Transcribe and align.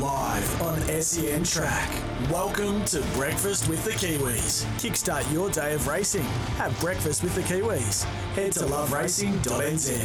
Live 0.00 0.60
on 0.62 0.80
SEN 1.00 1.44
Track. 1.44 1.88
Welcome 2.28 2.84
to 2.86 3.00
Breakfast 3.14 3.68
with 3.68 3.84
the 3.84 3.92
Kiwis. 3.92 4.64
Kickstart 4.80 5.32
your 5.32 5.50
day 5.50 5.72
of 5.72 5.86
racing. 5.86 6.24
Have 6.56 6.78
breakfast 6.80 7.22
with 7.22 7.32
the 7.36 7.42
Kiwis. 7.42 8.02
Head 8.34 8.50
to 8.54 8.64
loveracing.nz. 8.64 10.04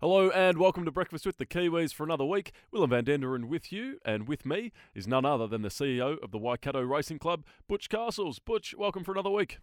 Hello 0.00 0.30
and 0.30 0.58
welcome 0.58 0.84
to 0.84 0.90
Breakfast 0.90 1.24
with 1.24 1.38
the 1.38 1.46
Kiwis 1.46 1.94
for 1.94 2.02
another 2.02 2.24
week. 2.24 2.50
Willem 2.72 2.90
van 2.90 3.04
Denderen 3.04 3.44
with 3.44 3.70
you, 3.70 4.00
and 4.04 4.26
with 4.26 4.44
me 4.44 4.72
is 4.92 5.06
none 5.06 5.24
other 5.24 5.46
than 5.46 5.62
the 5.62 5.68
CEO 5.68 6.20
of 6.20 6.32
the 6.32 6.38
Waikato 6.38 6.82
Racing 6.82 7.20
Club, 7.20 7.44
Butch 7.68 7.88
Castles. 7.88 8.40
Butch, 8.40 8.74
welcome 8.76 9.04
for 9.04 9.12
another 9.12 9.30
week. 9.30 9.58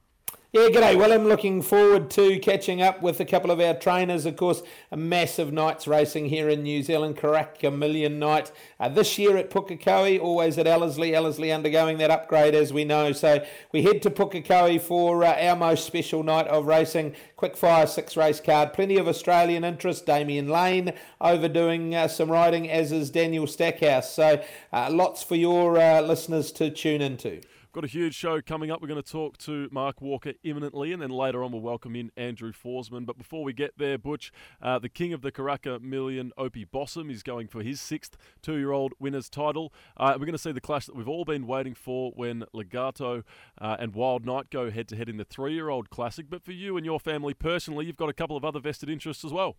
Yeah, 0.58 0.70
g'day, 0.70 0.98
Well, 0.98 1.14
I'm 1.14 1.26
Looking 1.26 1.62
forward 1.62 2.10
to 2.12 2.40
catching 2.40 2.82
up 2.82 3.04
with 3.04 3.20
a 3.20 3.26
couple 3.26 3.52
of 3.52 3.60
our 3.60 3.76
trainers. 3.76 4.26
Of 4.26 4.38
course, 4.38 4.64
a 4.92 4.98
massive 4.98 5.54
night's 5.54 5.88
racing 5.88 6.30
here 6.30 6.50
in 6.50 6.64
New 6.64 6.82
Zealand, 6.82 7.16
Karaka 7.18 7.72
Million 7.72 8.18
Night. 8.18 8.52
Uh, 8.80 8.90
this 8.90 9.20
year 9.20 9.38
at 9.38 9.52
Pukekohe, 9.52 10.20
always 10.20 10.58
at 10.58 10.66
Ellerslie. 10.66 11.14
Ellerslie 11.14 11.52
undergoing 11.52 12.00
that 12.00 12.10
upgrade, 12.10 12.56
as 12.56 12.74
we 12.74 12.86
know. 12.86 13.12
So 13.12 13.46
we 13.72 13.84
head 13.84 14.02
to 14.02 14.10
Pukekohe 14.10 14.82
for 14.82 15.24
uh, 15.24 15.36
our 15.40 15.56
most 15.56 15.86
special 15.86 16.24
night 16.24 16.48
of 16.48 16.66
racing. 16.66 17.14
Quick 17.36 17.56
fire 17.56 17.86
six 17.86 18.18
race 18.18 18.40
card. 18.40 18.74
Plenty 18.74 18.98
of 18.98 19.08
Australian 19.08 19.64
interest. 19.64 20.08
Damian 20.08 20.48
Lane 20.48 20.94
overdoing 21.22 21.94
uh, 21.94 22.08
some 22.08 22.32
riding, 22.32 22.68
as 22.68 22.92
is 22.92 23.12
Daniel 23.12 23.46
Stackhouse. 23.46 24.12
So 24.12 24.42
uh, 24.74 24.90
lots 24.90 25.22
for 25.22 25.36
your 25.36 25.78
uh, 25.78 26.02
listeners 26.02 26.52
to 26.54 26.72
tune 26.72 27.02
into. 27.02 27.42
Got 27.74 27.84
a 27.84 27.88
huge 27.88 28.16
show 28.16 28.42
coming 28.42 28.72
up. 28.72 28.82
We're 28.82 28.88
going 28.88 29.04
to 29.04 29.12
talk 29.12 29.38
to 29.40 29.70
Mark 29.72 30.02
Walker 30.02 30.34
imminently, 30.44 30.94
and 30.94 31.02
then 31.02 31.12
later 31.12 31.44
on 31.44 31.52
we'll 31.52 31.62
welcome 31.62 31.96
in 31.96 32.12
Andrew 32.18 32.52
Forsman. 32.52 33.06
But 33.06 33.20
before 33.20 33.44
we 33.44 33.54
get 33.54 33.78
there, 33.78 34.00
Butch, 34.00 34.32
uh, 34.62 34.80
the 34.80 34.90
king 34.90 35.14
of 35.14 35.22
the 35.22 35.32
Karaka 35.32 35.80
Million, 35.80 36.32
Opie 36.40 36.64
Bosson, 36.64 37.12
is 37.12 37.22
going 37.22 37.48
for 37.48 37.62
his 37.62 37.80
sixth 37.80 38.18
two-year-old 38.42 38.94
winner's 39.00 39.30
title. 39.30 39.72
Uh, 39.96 40.14
we're 40.14 40.26
going 40.26 40.32
to 40.32 40.40
see 40.40 40.52
the 40.52 40.62
clash 40.62 40.88
that 40.88 40.96
we've 40.96 41.08
all 41.08 41.24
been 41.24 41.46
waiting 41.46 41.76
for 41.76 42.12
when 42.16 42.46
Legato 42.52 43.24
uh, 43.62 43.76
and 43.80 43.94
Wild 43.94 44.26
Knight 44.26 44.50
go 44.50 44.72
head-to-head 44.72 45.10
in 45.10 45.18
the 45.18 45.26
three-year-old 45.26 45.92
classic. 45.92 46.32
But 46.32 46.44
for 46.44 46.54
you 46.54 46.78
and 46.78 46.86
your 46.86 47.00
family 47.00 47.36
personally, 47.36 47.86
you've 47.86 47.98
got 47.98 48.10
a 48.10 48.14
couple 48.14 48.38
of 48.38 48.44
other 48.44 48.60
vested 48.60 48.90
interests 48.90 49.24
as 49.24 49.32
well. 49.32 49.56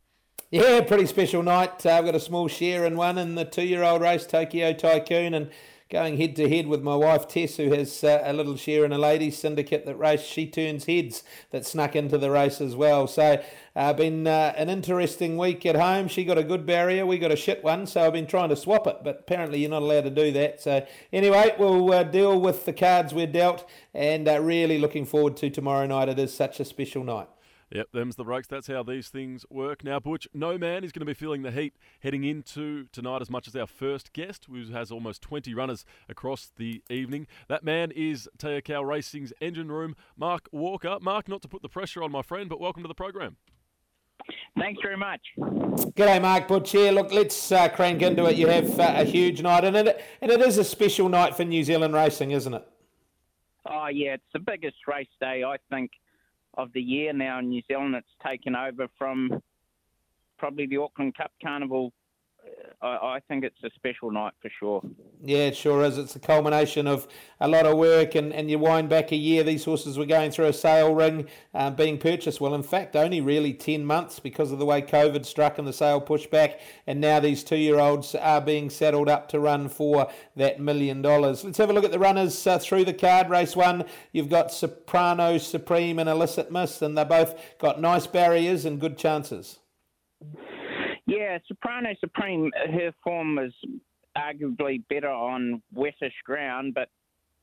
Yeah, 0.50 0.80
pretty 0.80 1.06
special 1.06 1.42
night. 1.42 1.86
Uh, 1.86 1.90
I've 1.90 2.04
got 2.04 2.16
a 2.16 2.20
small 2.20 2.48
share 2.48 2.84
in 2.84 2.96
one 2.96 3.18
in 3.18 3.36
the 3.36 3.44
two-year-old 3.44 4.00
race, 4.00 4.26
Tokyo 4.26 4.72
Tycoon, 4.72 5.34
and 5.34 5.50
going 5.90 6.18
head 6.18 6.36
to 6.36 6.48
head 6.48 6.66
with 6.66 6.82
my 6.82 6.94
wife 6.94 7.26
Tess, 7.26 7.56
who 7.56 7.72
has 7.72 8.04
uh, 8.04 8.20
a 8.22 8.32
little 8.32 8.56
share 8.56 8.84
in 8.84 8.92
a 8.92 8.98
ladies 8.98 9.38
syndicate 9.38 9.86
that 9.86 9.96
race. 9.96 10.22
She 10.22 10.46
turns 10.46 10.84
heads 10.84 11.22
that 11.50 11.64
snuck 11.64 11.96
into 11.96 12.18
the 12.18 12.30
race 12.30 12.60
as 12.60 12.76
well. 12.76 13.06
So, 13.06 13.42
uh, 13.74 13.92
been 13.92 14.26
uh, 14.26 14.52
an 14.56 14.68
interesting 14.68 15.38
week 15.38 15.64
at 15.64 15.76
home. 15.76 16.08
She 16.08 16.24
got 16.24 16.36
a 16.36 16.44
good 16.44 16.66
barrier, 16.66 17.06
we 17.06 17.16
got 17.16 17.32
a 17.32 17.36
shit 17.36 17.64
one. 17.64 17.86
So 17.86 18.04
I've 18.04 18.12
been 18.12 18.26
trying 18.26 18.50
to 18.50 18.56
swap 18.56 18.86
it, 18.86 18.98
but 19.02 19.20
apparently 19.20 19.60
you're 19.60 19.70
not 19.70 19.82
allowed 19.82 20.02
to 20.02 20.10
do 20.10 20.32
that. 20.32 20.60
So 20.60 20.84
anyway, 21.12 21.54
we'll 21.58 21.92
uh, 21.92 22.02
deal 22.02 22.38
with 22.38 22.64
the 22.64 22.72
cards 22.72 23.14
we're 23.14 23.26
dealt, 23.26 23.68
and 23.94 24.28
uh, 24.28 24.40
really 24.40 24.78
looking 24.78 25.06
forward 25.06 25.36
to 25.38 25.48
tomorrow 25.48 25.86
night. 25.86 26.08
It 26.08 26.18
is 26.18 26.34
such 26.34 26.60
a 26.60 26.64
special 26.64 27.04
night. 27.04 27.28
Yep, 27.70 27.88
them's 27.92 28.16
the 28.16 28.24
breaks. 28.24 28.48
That's 28.48 28.66
how 28.66 28.82
these 28.82 29.08
things 29.08 29.44
work. 29.50 29.84
Now, 29.84 30.00
Butch, 30.00 30.26
no 30.32 30.56
man 30.56 30.84
is 30.84 30.92
going 30.92 31.00
to 31.00 31.06
be 31.06 31.12
feeling 31.12 31.42
the 31.42 31.50
heat 31.50 31.74
heading 32.00 32.24
into 32.24 32.86
tonight 32.92 33.20
as 33.20 33.28
much 33.28 33.46
as 33.46 33.54
our 33.54 33.66
first 33.66 34.14
guest, 34.14 34.46
who 34.50 34.72
has 34.72 34.90
almost 34.90 35.20
20 35.20 35.52
runners 35.54 35.84
across 36.08 36.50
the 36.56 36.82
evening. 36.88 37.26
That 37.48 37.64
man 37.64 37.90
is 37.90 38.26
Te 38.38 38.60
Akau 38.60 38.86
Racing's 38.86 39.34
engine 39.40 39.70
room, 39.70 39.96
Mark 40.16 40.48
Walker. 40.50 40.96
Mark, 41.02 41.28
not 41.28 41.42
to 41.42 41.48
put 41.48 41.60
the 41.60 41.68
pressure 41.68 42.02
on 42.02 42.10
my 42.10 42.22
friend, 42.22 42.48
but 42.48 42.58
welcome 42.58 42.82
to 42.82 42.88
the 42.88 42.94
program. 42.94 43.36
Thanks 44.58 44.80
very 44.82 44.96
much. 44.96 45.20
G'day, 45.38 46.22
Mark 46.22 46.48
Butch 46.48 46.72
here. 46.72 46.90
Look, 46.90 47.12
let's 47.12 47.52
uh, 47.52 47.68
crank 47.68 48.00
into 48.00 48.24
it. 48.26 48.36
You 48.36 48.48
have 48.48 48.80
uh, 48.80 48.94
a 48.96 49.04
huge 49.04 49.42
night, 49.42 49.64
and 49.64 49.76
it, 49.76 50.04
and 50.22 50.30
it 50.30 50.40
is 50.40 50.56
a 50.56 50.64
special 50.64 51.08
night 51.10 51.36
for 51.36 51.44
New 51.44 51.62
Zealand 51.62 51.94
racing, 51.94 52.30
isn't 52.30 52.54
it? 52.54 52.66
Oh, 53.66 53.88
yeah, 53.88 54.14
it's 54.14 54.24
the 54.32 54.38
biggest 54.38 54.76
race 54.86 55.08
day, 55.20 55.44
I 55.44 55.56
think, 55.70 55.90
of 56.58 56.72
the 56.74 56.82
year 56.82 57.12
now 57.12 57.38
in 57.38 57.48
New 57.48 57.62
Zealand. 57.68 57.94
It's 57.94 58.06
taken 58.26 58.54
over 58.54 58.88
from 58.98 59.40
probably 60.38 60.66
the 60.66 60.76
Auckland 60.76 61.16
Cup 61.16 61.30
Carnival. 61.42 61.92
I, 62.80 62.86
I, 62.86 63.20
think 63.26 63.44
it's 63.44 63.62
a 63.64 63.70
special 63.74 64.12
night 64.12 64.34
for 64.40 64.48
sure. 64.50 64.82
Yeah, 65.20 65.46
it 65.46 65.56
sure 65.56 65.82
is. 65.82 65.98
It's 65.98 66.14
a 66.14 66.20
culmination 66.20 66.86
of 66.86 67.08
a 67.40 67.48
lot 67.48 67.66
of 67.66 67.76
work, 67.76 68.14
and, 68.14 68.32
and 68.32 68.48
you 68.48 68.60
wind 68.60 68.88
back 68.88 69.10
a 69.10 69.16
year. 69.16 69.42
These 69.42 69.64
horses 69.64 69.98
were 69.98 70.06
going 70.06 70.30
through 70.30 70.46
a 70.46 70.52
sale 70.52 70.94
ring, 70.94 71.26
um, 71.54 71.74
being 71.74 71.98
purchased. 71.98 72.40
Well, 72.40 72.54
in 72.54 72.62
fact, 72.62 72.94
only 72.94 73.20
really 73.20 73.52
10 73.52 73.84
months 73.84 74.20
because 74.20 74.52
of 74.52 74.60
the 74.60 74.64
way 74.64 74.80
COVID 74.80 75.26
struck 75.26 75.58
and 75.58 75.66
the 75.66 75.72
sale 75.72 76.00
pushed 76.00 76.30
back. 76.30 76.60
And 76.86 77.00
now 77.00 77.18
these 77.18 77.42
two 77.42 77.56
year 77.56 77.80
olds 77.80 78.14
are 78.14 78.40
being 78.40 78.70
saddled 78.70 79.08
up 79.08 79.28
to 79.30 79.40
run 79.40 79.68
for 79.68 80.08
that 80.36 80.60
million 80.60 81.02
dollars. 81.02 81.42
Let's 81.42 81.58
have 81.58 81.70
a 81.70 81.72
look 81.72 81.84
at 81.84 81.90
the 81.90 81.98
runners 81.98 82.46
uh, 82.46 82.60
through 82.60 82.84
the 82.84 82.94
card. 82.94 83.28
Race 83.28 83.56
one, 83.56 83.86
you've 84.12 84.30
got 84.30 84.52
Soprano 84.52 85.38
Supreme 85.38 85.98
and 85.98 86.08
Illicit 86.08 86.52
Mist, 86.52 86.80
and 86.82 86.96
they 86.96 87.04
both 87.04 87.58
got 87.58 87.80
nice 87.80 88.06
barriers 88.06 88.64
and 88.64 88.80
good 88.80 88.96
chances. 88.96 89.58
Yeah, 91.08 91.38
Soprano 91.48 91.94
Supreme, 92.00 92.52
her 92.70 92.92
form 93.02 93.38
is 93.38 93.54
arguably 94.14 94.82
better 94.90 95.08
on 95.08 95.62
wettish 95.74 96.12
ground, 96.26 96.74
but 96.74 96.90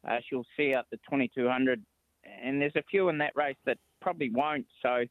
uh, 0.08 0.18
she'll 0.30 0.46
see 0.56 0.76
out 0.76 0.86
the 0.92 0.98
2200. 1.10 1.84
And 2.44 2.62
there's 2.62 2.76
a 2.76 2.84
few 2.84 3.10
in 3.10 3.18
that 3.18 3.32
race 3.36 3.56
that 3.66 3.80
probably 4.02 4.30
won't, 4.30 4.68
so 4.84 5.04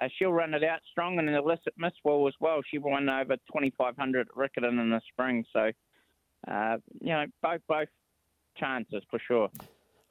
uh, 0.00 0.08
she'll 0.16 0.32
run 0.32 0.54
it 0.54 0.62
out 0.62 0.78
strong. 0.88 1.18
And 1.18 1.28
an 1.28 1.34
illicit 1.34 1.74
miss 1.76 1.92
will 2.04 2.28
as 2.28 2.34
well. 2.38 2.60
She 2.70 2.78
won 2.78 3.08
over 3.08 3.34
2500 3.34 4.28
at 4.28 4.34
Riccarton 4.36 4.80
in 4.80 4.90
the 4.90 5.00
spring, 5.10 5.44
so 5.52 5.72
uh, 6.46 6.76
you 7.00 7.12
know 7.12 7.24
both 7.42 7.62
both 7.66 7.88
chances 8.56 9.02
for 9.10 9.18
sure. 9.26 9.50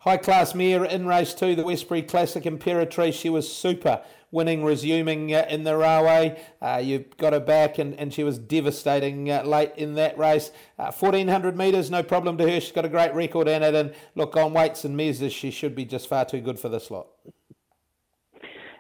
High 0.07 0.16
class 0.16 0.56
mare 0.56 0.85
in 0.85 1.06
race 1.06 1.34
two, 1.34 1.53
the 1.53 1.66
Westbury 1.66 2.01
Classic 2.01 2.41
Imperatrice. 2.41 3.13
She 3.13 3.29
was 3.29 3.53
super 3.53 4.01
winning, 4.31 4.63
resuming 4.63 5.35
uh, 5.35 5.45
in 5.50 5.66
the 5.66 5.75
railway. 5.75 6.41
Uh, 6.62 6.81
you've 6.81 7.18
got 7.18 7.34
her 7.34 7.41
back, 7.41 7.78
and, 7.78 7.94
and 8.00 8.13
she 8.13 8.23
was 8.23 8.38
devastating 8.38 9.29
uh, 9.29 9.44
late 9.44 9.73
in 9.75 9.95
that 9.95 10.18
race. 10.18 10.51
1400 10.78 11.53
uh, 11.53 11.57
metres, 11.57 11.91
no 11.91 12.03
problem 12.03 12.38
to 12.38 12.50
her. 12.50 12.62
She's 12.62 12.72
got 12.72 12.85
a 12.85 12.90
great 12.90 13.13
record 13.16 13.50
in 13.50 13.63
it. 13.63 13.75
And 13.75 13.94
look, 14.16 14.38
on 14.38 14.53
weights 14.53 14.85
and 14.85 14.95
measures, 14.95 15.34
she 15.34 15.51
should 15.51 15.75
be 15.75 15.84
just 15.84 16.07
far 16.07 16.24
too 16.24 16.39
good 16.39 16.57
for 16.57 16.69
this 16.69 16.89
lot. 16.89 17.07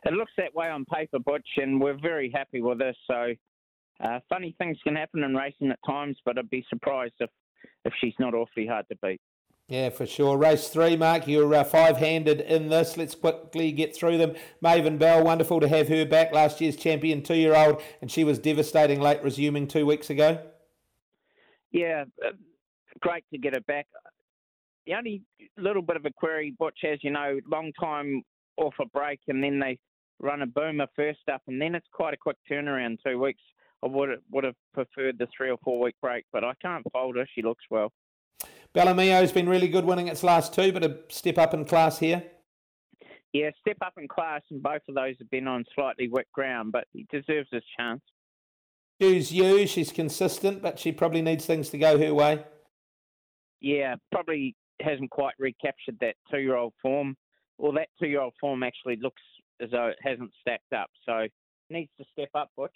It 0.05 0.13
looks 0.13 0.31
that 0.37 0.55
way 0.55 0.69
on 0.69 0.85
paper, 0.85 1.19
Butch, 1.19 1.49
and 1.57 1.81
we're 1.81 1.99
very 1.99 2.31
happy 2.33 2.61
with 2.61 2.79
this. 2.79 2.95
So, 3.05 3.33
uh, 3.99 4.19
funny 4.29 4.55
things 4.57 4.77
can 4.81 4.95
happen 4.95 5.23
in 5.23 5.35
racing 5.35 5.71
at 5.71 5.79
times, 5.85 6.15
but 6.23 6.37
I'd 6.37 6.49
be 6.49 6.65
surprised 6.69 7.15
if, 7.19 7.29
if 7.83 7.91
she's 7.99 8.15
not 8.17 8.33
awfully 8.33 8.65
hard 8.65 8.85
to 8.87 8.95
beat. 9.03 9.19
Yeah, 9.67 9.89
for 9.89 10.05
sure. 10.05 10.37
Race 10.37 10.69
three, 10.69 10.95
Mark. 10.95 11.27
You're 11.27 11.53
uh, 11.53 11.65
five 11.65 11.97
handed 11.97 12.39
in 12.39 12.69
this. 12.69 12.95
Let's 12.95 13.15
quickly 13.15 13.73
get 13.73 13.93
through 13.93 14.17
them. 14.17 14.33
Maven 14.63 14.97
Bell, 14.97 15.23
wonderful 15.23 15.59
to 15.59 15.67
have 15.67 15.89
her 15.89 16.05
back. 16.05 16.31
Last 16.31 16.61
year's 16.61 16.77
champion, 16.77 17.21
two 17.21 17.35
year 17.35 17.53
old, 17.53 17.81
and 18.01 18.09
she 18.09 18.23
was 18.23 18.39
devastating 18.39 19.01
late, 19.01 19.21
resuming 19.23 19.67
two 19.67 19.85
weeks 19.85 20.09
ago. 20.09 20.39
Yeah, 21.71 22.05
uh, 22.25 22.31
great 23.01 23.25
to 23.33 23.37
get 23.37 23.55
her 23.55 23.61
back. 23.61 23.87
The 24.85 24.93
only 24.93 25.23
little 25.57 25.81
bit 25.81 25.97
of 25.97 26.05
a 26.05 26.11
query, 26.11 26.55
Butch, 26.57 26.79
as 26.89 26.99
you 27.03 27.11
know, 27.11 27.37
long 27.51 27.73
time 27.77 28.23
off 28.55 28.75
a 28.79 28.85
break, 28.85 29.19
and 29.27 29.43
then 29.43 29.59
they 29.59 29.77
run 30.21 30.43
a 30.43 30.47
boomer 30.47 30.87
first 30.95 31.19
up, 31.29 31.41
and 31.47 31.61
then 31.61 31.75
it's 31.75 31.87
quite 31.91 32.13
a 32.13 32.17
quick 32.17 32.37
turnaround, 32.49 32.99
two 33.05 33.19
weeks. 33.19 33.41
I 33.83 33.87
would 33.87 34.09
would 34.31 34.45
have 34.45 34.55
preferred 34.73 35.17
the 35.19 35.27
three 35.35 35.51
or 35.51 35.57
four 35.61 35.81
week 35.81 35.95
break, 36.01 36.23
but 36.31 36.45
I 36.45 36.53
can't 36.61 36.89
fault 36.93 37.17
her. 37.17 37.27
She 37.35 37.41
looks 37.41 37.65
well. 37.69 37.91
Bellamio's 38.77 39.31
been 39.31 39.49
really 39.49 39.67
good 39.67 39.85
winning 39.85 40.07
its 40.07 40.21
last 40.21 40.53
two, 40.53 40.71
but 40.71 40.83
a 40.83 40.99
step 41.09 41.39
up 41.39 41.55
in 41.55 41.65
class 41.65 41.97
here. 41.97 42.23
Yeah, 43.33 43.49
step 43.59 43.77
up 43.83 43.93
in 43.97 44.07
class, 44.07 44.43
and 44.51 44.61
both 44.61 44.83
of 44.87 44.93
those 44.93 45.15
have 45.17 45.31
been 45.31 45.47
on 45.47 45.65
slightly 45.73 46.07
wet 46.09 46.27
ground, 46.31 46.71
but 46.71 46.85
he 46.93 47.07
deserves 47.11 47.49
his 47.51 47.63
chance. 47.75 48.01
Choose 49.01 49.31
you. 49.31 49.65
She's 49.65 49.91
consistent, 49.91 50.61
but 50.61 50.77
she 50.77 50.91
probably 50.91 51.23
needs 51.23 51.43
things 51.45 51.69
to 51.69 51.79
go 51.79 51.97
her 51.97 52.13
way. 52.13 52.43
Yeah, 53.61 53.95
probably 54.11 54.55
hasn't 54.79 55.09
quite 55.09 55.33
recaptured 55.39 55.97
that 56.01 56.15
two-year-old 56.31 56.73
form. 56.79 57.15
Well, 57.57 57.71
that 57.73 57.89
two-year-old 57.99 58.33
form 58.39 58.61
actually 58.61 58.97
looks 59.01 59.23
as 59.59 59.71
though 59.71 59.87
it 59.87 59.97
hasn't 60.03 60.31
stacked 60.39 60.73
up, 60.73 60.91
so 61.03 61.25
needs 61.71 61.89
to 61.97 62.05
step 62.11 62.29
up, 62.35 62.51
Butch. 62.55 62.75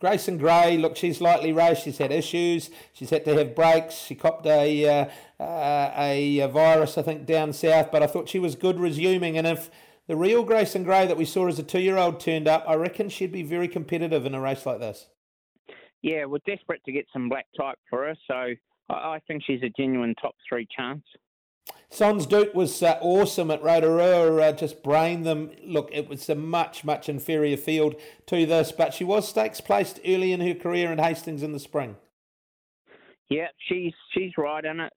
Grayson 0.00 0.38
Gray, 0.38 0.76
look, 0.76 0.96
she's 0.96 1.20
lightly 1.20 1.52
raced. 1.52 1.82
She's 1.82 1.98
had 1.98 2.12
issues. 2.12 2.70
She's 2.92 3.10
had 3.10 3.24
to 3.24 3.36
have 3.36 3.56
breaks. 3.56 3.94
She 3.94 4.14
copped 4.14 4.46
a, 4.46 4.88
uh, 4.88 5.42
uh, 5.42 5.92
a, 5.96 6.46
virus, 6.46 6.96
I 6.96 7.02
think, 7.02 7.26
down 7.26 7.52
south. 7.52 7.90
But 7.90 8.02
I 8.02 8.06
thought 8.06 8.28
she 8.28 8.38
was 8.38 8.54
good 8.54 8.78
resuming. 8.78 9.36
And 9.36 9.46
if 9.46 9.70
the 10.06 10.16
real 10.16 10.44
Grayson 10.44 10.84
Gray 10.84 11.06
that 11.06 11.16
we 11.16 11.24
saw 11.24 11.48
as 11.48 11.58
a 11.58 11.64
two-year-old 11.64 12.20
turned 12.20 12.46
up, 12.46 12.64
I 12.68 12.74
reckon 12.74 13.08
she'd 13.08 13.32
be 13.32 13.42
very 13.42 13.66
competitive 13.66 14.24
in 14.24 14.34
a 14.34 14.40
race 14.40 14.64
like 14.64 14.78
this. 14.78 15.06
Yeah, 16.02 16.26
we're 16.26 16.38
desperate 16.46 16.82
to 16.84 16.92
get 16.92 17.06
some 17.12 17.28
black 17.28 17.46
type 17.58 17.78
for 17.90 18.06
her, 18.06 18.14
so 18.28 18.54
I 18.88 19.20
think 19.26 19.42
she's 19.44 19.62
a 19.62 19.68
genuine 19.68 20.14
top 20.20 20.36
three 20.48 20.66
chance. 20.74 21.02
Sons 21.90 22.26
Duke 22.26 22.54
was 22.54 22.82
uh, 22.82 22.98
awesome 23.00 23.50
at 23.50 23.62
Rotorua, 23.62 24.36
uh, 24.36 24.52
just 24.52 24.82
brained 24.82 25.24
them. 25.24 25.50
Look, 25.64 25.88
it 25.92 26.08
was 26.08 26.28
a 26.28 26.34
much, 26.34 26.84
much 26.84 27.08
inferior 27.08 27.56
field 27.56 27.96
to 28.26 28.44
this, 28.44 28.72
but 28.72 28.92
she 28.92 29.04
was 29.04 29.26
stakes 29.26 29.60
placed 29.60 29.98
early 30.06 30.32
in 30.32 30.40
her 30.40 30.54
career 30.54 30.92
in 30.92 30.98
Hastings 30.98 31.42
in 31.42 31.52
the 31.52 31.58
spring. 31.58 31.96
Yeah, 33.30 33.48
she's 33.58 33.94
she's 34.12 34.32
right 34.36 34.64
in 34.64 34.80
it. 34.80 34.92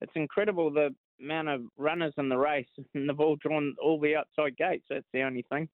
It's 0.00 0.12
incredible 0.14 0.70
the 0.72 0.94
amount 1.20 1.48
of 1.48 1.62
runners 1.76 2.14
in 2.16 2.28
the 2.28 2.38
race, 2.38 2.68
and 2.94 3.08
they've 3.08 3.20
all 3.20 3.36
drawn 3.36 3.74
all 3.82 4.00
the 4.00 4.16
outside 4.16 4.56
gates. 4.56 4.86
That's 4.90 5.06
the 5.12 5.22
only 5.22 5.44
thing. 5.50 5.68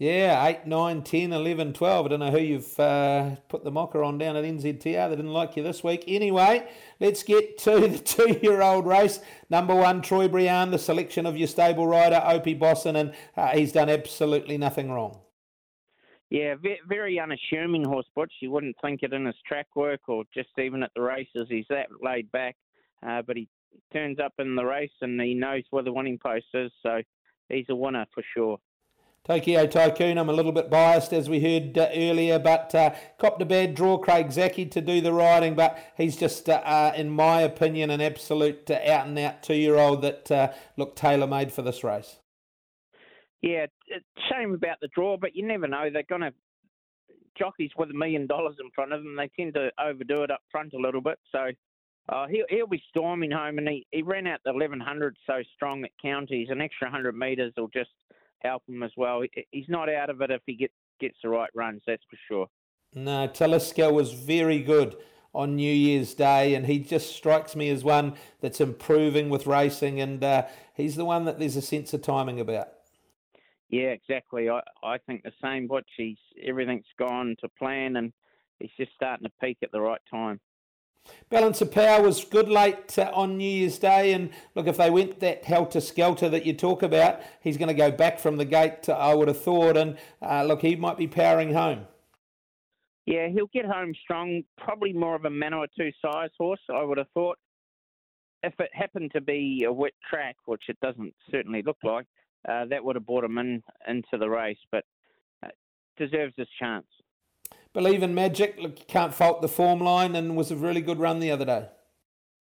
Yeah, 0.00 0.46
8, 0.46 0.64
9, 0.64 1.02
10, 1.02 1.32
11, 1.32 1.72
12. 1.72 2.06
I 2.06 2.08
don't 2.08 2.20
know 2.20 2.30
who 2.30 2.38
you've 2.38 2.78
uh, 2.78 3.34
put 3.48 3.64
the 3.64 3.72
mocker 3.72 4.04
on 4.04 4.16
down 4.16 4.36
at 4.36 4.44
NZTR. 4.44 4.82
They 5.10 5.16
didn't 5.16 5.32
like 5.32 5.56
you 5.56 5.64
this 5.64 5.82
week. 5.82 6.04
Anyway, 6.06 6.70
let's 7.00 7.24
get 7.24 7.58
to 7.58 7.80
the 7.80 7.98
two 8.04 8.38
year 8.40 8.62
old 8.62 8.86
race. 8.86 9.18
Number 9.50 9.74
one, 9.74 10.00
Troy 10.00 10.28
Briand, 10.28 10.72
the 10.72 10.78
selection 10.78 11.26
of 11.26 11.36
your 11.36 11.48
stable 11.48 11.88
rider, 11.88 12.22
Opie 12.24 12.54
Bosson, 12.54 12.94
and 12.94 13.12
uh, 13.36 13.48
he's 13.48 13.72
done 13.72 13.88
absolutely 13.88 14.56
nothing 14.56 14.92
wrong. 14.92 15.18
Yeah, 16.30 16.54
very 16.86 17.18
unassuming 17.18 17.82
horse, 17.82 18.06
Butch. 18.14 18.32
You 18.40 18.52
wouldn't 18.52 18.76
think 18.80 19.02
it 19.02 19.12
in 19.12 19.26
his 19.26 19.34
track 19.46 19.66
work 19.74 20.08
or 20.08 20.22
just 20.32 20.50
even 20.58 20.84
at 20.84 20.92
the 20.94 21.02
races. 21.02 21.48
He's 21.48 21.66
that 21.70 21.88
laid 22.00 22.30
back, 22.30 22.54
uh, 23.04 23.22
but 23.22 23.36
he 23.36 23.48
turns 23.92 24.20
up 24.20 24.34
in 24.38 24.54
the 24.54 24.64
race 24.64 24.92
and 25.00 25.20
he 25.20 25.34
knows 25.34 25.64
where 25.70 25.82
the 25.82 25.92
winning 25.92 26.20
post 26.24 26.46
is, 26.54 26.70
so 26.84 27.00
he's 27.48 27.66
a 27.68 27.74
winner 27.74 28.06
for 28.14 28.22
sure. 28.34 28.60
Tokyo 29.28 29.66
Tycoon, 29.66 30.16
I'm 30.16 30.30
a 30.30 30.32
little 30.32 30.52
bit 30.52 30.70
biased 30.70 31.12
as 31.12 31.28
we 31.28 31.38
heard 31.38 31.76
uh, 31.76 31.90
earlier, 31.94 32.38
but 32.38 32.74
uh, 32.74 32.94
copped 33.18 33.42
a 33.42 33.44
bad 33.44 33.74
draw, 33.74 33.98
Craig 33.98 34.32
Zaki, 34.32 34.64
to 34.64 34.80
do 34.80 35.02
the 35.02 35.12
riding, 35.12 35.54
but 35.54 35.78
he's 35.98 36.16
just, 36.16 36.48
uh, 36.48 36.62
uh 36.64 36.94
in 36.96 37.10
my 37.10 37.42
opinion, 37.42 37.90
an 37.90 38.00
absolute 38.00 38.70
uh, 38.70 38.78
out 38.86 39.06
and 39.06 39.18
out 39.18 39.42
two 39.42 39.56
year 39.56 39.76
old 39.76 40.00
that 40.00 40.30
uh, 40.30 40.52
looked 40.78 40.96
tailor 40.96 41.26
made 41.26 41.52
for 41.52 41.60
this 41.60 41.84
race. 41.84 42.20
Yeah, 43.42 43.66
shame 44.32 44.54
about 44.54 44.80
the 44.80 44.88
draw, 44.94 45.18
but 45.18 45.36
you 45.36 45.46
never 45.46 45.68
know. 45.68 45.90
They're 45.92 46.04
going 46.04 46.22
to 46.22 46.32
jockeys 47.38 47.72
with 47.76 47.90
a 47.90 47.94
million 47.94 48.26
dollars 48.26 48.56
in 48.58 48.70
front 48.74 48.94
of 48.94 49.02
them. 49.02 49.14
They 49.14 49.30
tend 49.38 49.52
to 49.54 49.68
overdo 49.78 50.22
it 50.22 50.30
up 50.30 50.40
front 50.50 50.72
a 50.72 50.78
little 50.78 51.02
bit, 51.02 51.18
so 51.30 51.50
uh, 52.08 52.28
he'll, 52.28 52.46
he'll 52.48 52.66
be 52.66 52.82
storming 52.88 53.32
home, 53.32 53.58
and 53.58 53.68
he, 53.68 53.86
he 53.90 54.00
ran 54.00 54.26
out 54.26 54.40
the 54.46 54.54
1100 54.54 55.18
so 55.26 55.42
strong 55.54 55.84
at 55.84 55.90
counties. 56.00 56.48
An 56.50 56.62
extra 56.62 56.86
100 56.86 57.14
metres 57.14 57.52
will 57.58 57.68
just 57.68 57.90
help 58.40 58.62
him 58.68 58.82
as 58.82 58.92
well. 58.96 59.22
He's 59.50 59.68
not 59.68 59.88
out 59.88 60.10
of 60.10 60.20
it 60.20 60.30
if 60.30 60.42
he 60.46 60.54
get, 60.54 60.72
gets 61.00 61.16
the 61.22 61.28
right 61.28 61.50
runs, 61.54 61.82
that's 61.86 62.02
for 62.10 62.18
sure. 62.28 62.46
No, 62.94 63.28
Taliska 63.28 63.92
was 63.92 64.12
very 64.12 64.60
good 64.60 64.96
on 65.34 65.56
New 65.56 65.72
Year's 65.72 66.14
Day, 66.14 66.54
and 66.54 66.66
he 66.66 66.78
just 66.78 67.14
strikes 67.14 67.54
me 67.54 67.68
as 67.68 67.84
one 67.84 68.14
that's 68.40 68.60
improving 68.60 69.28
with 69.28 69.46
racing, 69.46 70.00
and 70.00 70.24
uh, 70.24 70.46
he's 70.74 70.96
the 70.96 71.04
one 71.04 71.24
that 71.26 71.38
there's 71.38 71.56
a 71.56 71.62
sense 71.62 71.92
of 71.92 72.02
timing 72.02 72.40
about. 72.40 72.68
Yeah, 73.68 73.88
exactly. 73.88 74.48
I, 74.48 74.60
I 74.82 74.98
think 74.98 75.22
the 75.22 75.32
same. 75.42 75.66
But 75.66 75.84
he's 75.96 76.16
everything's 76.42 76.86
gone 76.98 77.36
to 77.40 77.48
plan, 77.58 77.96
and 77.96 78.12
he's 78.58 78.70
just 78.78 78.92
starting 78.94 79.24
to 79.24 79.32
peak 79.40 79.58
at 79.62 79.70
the 79.72 79.80
right 79.80 80.00
time. 80.10 80.40
Balance 81.30 81.60
of 81.60 81.70
Power 81.70 82.02
was 82.02 82.24
good 82.24 82.48
late 82.48 82.98
uh, 82.98 83.10
on 83.12 83.36
New 83.36 83.48
Year's 83.48 83.78
Day, 83.78 84.12
and 84.12 84.30
look, 84.54 84.66
if 84.66 84.78
they 84.78 84.88
went 84.90 85.20
that 85.20 85.44
helter 85.44 85.80
skelter 85.80 86.28
that 86.30 86.46
you 86.46 86.54
talk 86.54 86.82
about, 86.82 87.20
he's 87.40 87.58
going 87.58 87.68
to 87.68 87.74
go 87.74 87.90
back 87.90 88.18
from 88.18 88.38
the 88.38 88.46
gate. 88.46 88.88
I 88.88 89.14
would 89.14 89.28
have 89.28 89.40
thought, 89.40 89.76
and 89.76 89.98
uh, 90.22 90.44
look, 90.44 90.62
he 90.62 90.74
might 90.76 90.96
be 90.96 91.06
powering 91.06 91.52
home. 91.52 91.86
Yeah, 93.04 93.28
he'll 93.28 93.50
get 93.52 93.66
home 93.66 93.92
strong. 94.02 94.42
Probably 94.56 94.92
more 94.92 95.14
of 95.14 95.24
a 95.24 95.30
Manawa 95.30 95.66
two 95.76 95.90
size 96.02 96.30
horse. 96.38 96.60
I 96.70 96.82
would 96.82 96.98
have 96.98 97.10
thought. 97.14 97.38
If 98.42 98.54
it 98.60 98.70
happened 98.72 99.10
to 99.14 99.20
be 99.20 99.64
a 99.66 99.72
wet 99.72 99.94
track, 100.08 100.36
which 100.46 100.62
it 100.68 100.78
doesn't 100.80 101.12
certainly 101.30 101.62
look 101.62 101.78
like, 101.82 102.06
uh, 102.48 102.66
that 102.66 102.84
would 102.84 102.96
have 102.96 103.06
brought 103.06 103.24
him 103.24 103.36
in 103.38 103.62
into 103.88 104.16
the 104.18 104.28
race. 104.28 104.58
But 104.70 104.84
uh, 105.44 105.48
deserves 105.96 106.34
his 106.36 106.48
chance 106.58 106.86
believe 107.72 108.02
in 108.02 108.14
magic. 108.14 108.56
Look, 108.58 108.78
you 108.78 108.84
can't 108.86 109.14
fault 109.14 109.42
the 109.42 109.48
form 109.48 109.80
line, 109.80 110.14
and 110.14 110.36
was 110.36 110.50
a 110.50 110.56
really 110.56 110.80
good 110.80 110.98
run 110.98 111.20
the 111.20 111.30
other 111.30 111.44
day. 111.44 111.68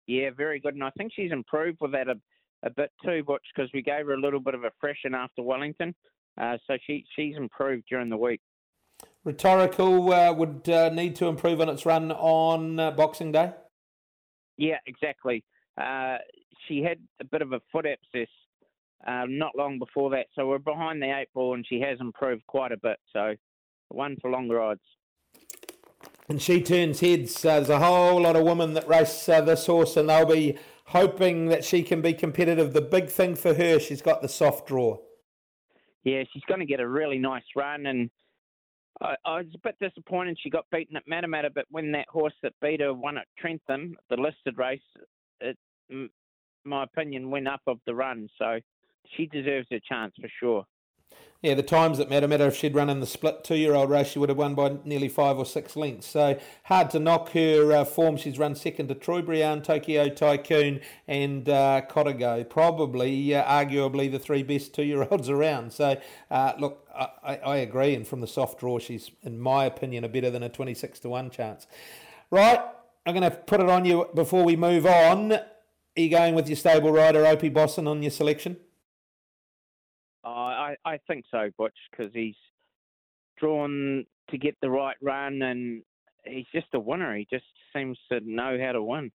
Yeah, 0.07 0.29
very 0.35 0.59
good, 0.59 0.73
and 0.73 0.83
I 0.83 0.89
think 0.97 1.11
she's 1.15 1.31
improved 1.31 1.77
with 1.81 1.91
that 1.91 2.07
a, 2.07 2.15
a 2.63 2.69
bit 2.69 2.91
too, 3.05 3.23
Butch, 3.23 3.45
because 3.55 3.69
we 3.73 3.81
gave 3.81 4.07
her 4.07 4.13
a 4.13 4.19
little 4.19 4.39
bit 4.39 4.55
of 4.55 4.63
a 4.63 4.71
freshen 4.79 5.13
after 5.13 5.43
Wellington, 5.43 5.93
uh, 6.39 6.57
so 6.65 6.77
she 6.87 7.05
she's 7.15 7.35
improved 7.37 7.83
during 7.89 8.09
the 8.09 8.17
week. 8.17 8.41
Rhetorical 9.23 10.11
uh, 10.11 10.33
would 10.33 10.67
uh, 10.67 10.89
need 10.89 11.15
to 11.17 11.27
improve 11.27 11.61
on 11.61 11.69
its 11.69 11.85
run 11.85 12.11
on 12.11 12.79
uh, 12.79 12.91
Boxing 12.91 13.31
Day. 13.31 13.51
Yeah, 14.57 14.77
exactly. 14.87 15.43
Uh, 15.79 16.17
she 16.67 16.81
had 16.81 16.97
a 17.21 17.25
bit 17.25 17.41
of 17.41 17.53
a 17.53 17.61
foot 17.71 17.85
abscess 17.85 18.29
uh, 19.07 19.25
not 19.27 19.55
long 19.55 19.79
before 19.79 20.09
that, 20.09 20.25
so 20.35 20.47
we're 20.47 20.57
behind 20.57 21.01
the 21.01 21.17
eight 21.17 21.29
ball, 21.33 21.53
and 21.53 21.65
she 21.67 21.79
has 21.81 21.99
improved 22.01 22.45
quite 22.47 22.71
a 22.71 22.77
bit. 22.77 22.97
So, 23.13 23.35
one 23.89 24.17
for 24.21 24.29
longer 24.31 24.59
odds 24.59 24.81
and 26.29 26.41
she 26.41 26.61
turns 26.61 26.99
heads. 26.99 27.43
Uh, 27.43 27.55
there's 27.55 27.69
a 27.69 27.79
whole 27.79 28.21
lot 28.21 28.35
of 28.35 28.43
women 28.43 28.73
that 28.75 28.87
race 28.87 29.27
uh, 29.27 29.41
this 29.41 29.65
horse, 29.65 29.97
and 29.97 30.07
they'll 30.07 30.25
be 30.25 30.57
hoping 30.85 31.47
that 31.47 31.65
she 31.65 31.83
can 31.83 32.01
be 32.01 32.13
competitive. 32.13 32.71
The 32.73 32.81
big 32.81 33.09
thing 33.09 33.35
for 33.35 33.55
her, 33.55 33.79
she's 33.79 34.01
got 34.01 34.21
the 34.21 34.29
soft 34.29 34.67
draw. 34.67 34.97
Yeah, 36.03 36.23
she's 36.31 36.43
going 36.47 36.61
to 36.61 36.65
get 36.65 36.79
a 36.79 36.87
really 36.87 37.17
nice 37.17 37.43
run, 37.55 37.87
and 37.87 38.09
I, 39.01 39.15
I 39.25 39.37
was 39.37 39.47
a 39.55 39.67
bit 39.67 39.75
disappointed 39.81 40.37
she 40.39 40.49
got 40.49 40.65
beaten 40.71 40.95
at 40.95 41.07
Matamata, 41.07 41.49
but 41.53 41.65
when 41.69 41.91
that 41.93 42.07
horse 42.09 42.33
that 42.43 42.53
beat 42.61 42.79
her 42.79 42.93
won 42.93 43.17
at 43.17 43.27
Trentham, 43.37 43.97
the 44.09 44.15
listed 44.15 44.57
race, 44.57 44.79
it, 45.41 45.57
my 46.63 46.83
opinion, 46.83 47.31
went 47.31 47.47
up 47.47 47.61
of 47.67 47.79
the 47.85 47.95
run. 47.95 48.29
So 48.37 48.59
she 49.17 49.25
deserves 49.25 49.67
a 49.71 49.81
chance 49.89 50.13
for 50.21 50.29
sure. 50.39 50.65
Yeah, 51.41 51.53
the 51.53 51.63
times 51.63 51.99
that 51.99 52.09
matter 52.09 52.27
matter. 52.27 52.47
If 52.47 52.57
she'd 52.57 52.75
run 52.75 52.89
in 52.89 52.99
the 52.99 53.05
split 53.05 53.45
two-year-old 53.45 53.89
race, 53.89 54.07
she 54.07 54.19
would 54.19 54.27
have 54.27 54.37
won 54.37 54.55
by 54.55 54.75
nearly 54.83 55.07
five 55.07 55.37
or 55.37 55.45
six 55.45 55.77
lengths. 55.77 56.07
So 56.07 56.37
hard 56.65 56.89
to 56.89 56.99
knock 56.99 57.29
her 57.29 57.71
uh, 57.71 57.85
form. 57.85 58.17
She's 58.17 58.37
run 58.37 58.55
second 58.55 58.89
to 58.89 58.95
Troy 58.95 59.21
Briand, 59.21 59.63
Tokyo 59.63 60.09
Tycoon, 60.09 60.81
and 61.07 61.47
uh, 61.47 61.83
Kotago. 61.89 62.49
Probably, 62.49 63.33
uh, 63.33 63.45
arguably, 63.45 64.11
the 64.11 64.19
three 64.19 64.43
best 64.43 64.73
two-year-olds 64.73 65.29
around. 65.29 65.71
So 65.71 65.97
uh, 66.29 66.53
look, 66.59 66.85
I, 66.93 67.37
I, 67.37 67.57
agree. 67.57 67.95
And 67.95 68.05
from 68.05 68.19
the 68.19 68.27
soft 68.27 68.59
draw, 68.59 68.77
she's, 68.77 69.09
in 69.23 69.39
my 69.39 69.63
opinion, 69.63 70.03
a 70.03 70.09
better 70.09 70.29
than 70.29 70.43
a 70.43 70.49
twenty-six 70.49 70.99
to 70.99 71.09
one 71.09 71.29
chance. 71.29 71.67
Right, 72.31 72.59
I'm 73.05 73.15
going 73.15 73.31
to 73.31 73.37
put 73.37 73.61
it 73.61 73.69
on 73.69 73.85
you 73.85 74.09
before 74.13 74.43
we 74.43 74.57
move 74.57 74.85
on. 74.85 75.31
Are 75.31 75.41
you 75.95 76.09
going 76.09 76.35
with 76.35 76.49
your 76.49 76.57
stable 76.57 76.91
rider, 76.91 77.25
Opie 77.25 77.47
Bosson, 77.47 77.87
on 77.87 78.03
your 78.03 78.11
selection? 78.11 78.57
I, 80.85 80.93
I 80.93 80.99
think 81.07 81.25
so, 81.31 81.49
Butch, 81.57 81.77
because 81.91 82.11
he's 82.13 82.35
drawn 83.39 84.05
to 84.29 84.37
get 84.37 84.55
the 84.61 84.69
right 84.69 84.97
run 85.01 85.41
and 85.41 85.81
he's 86.25 86.45
just 86.53 86.67
a 86.73 86.79
winner. 86.79 87.15
He 87.15 87.27
just 87.29 87.45
seems 87.75 87.97
to 88.11 88.19
know 88.23 88.57
how 88.61 88.73
to 88.73 88.83
win. 88.83 89.11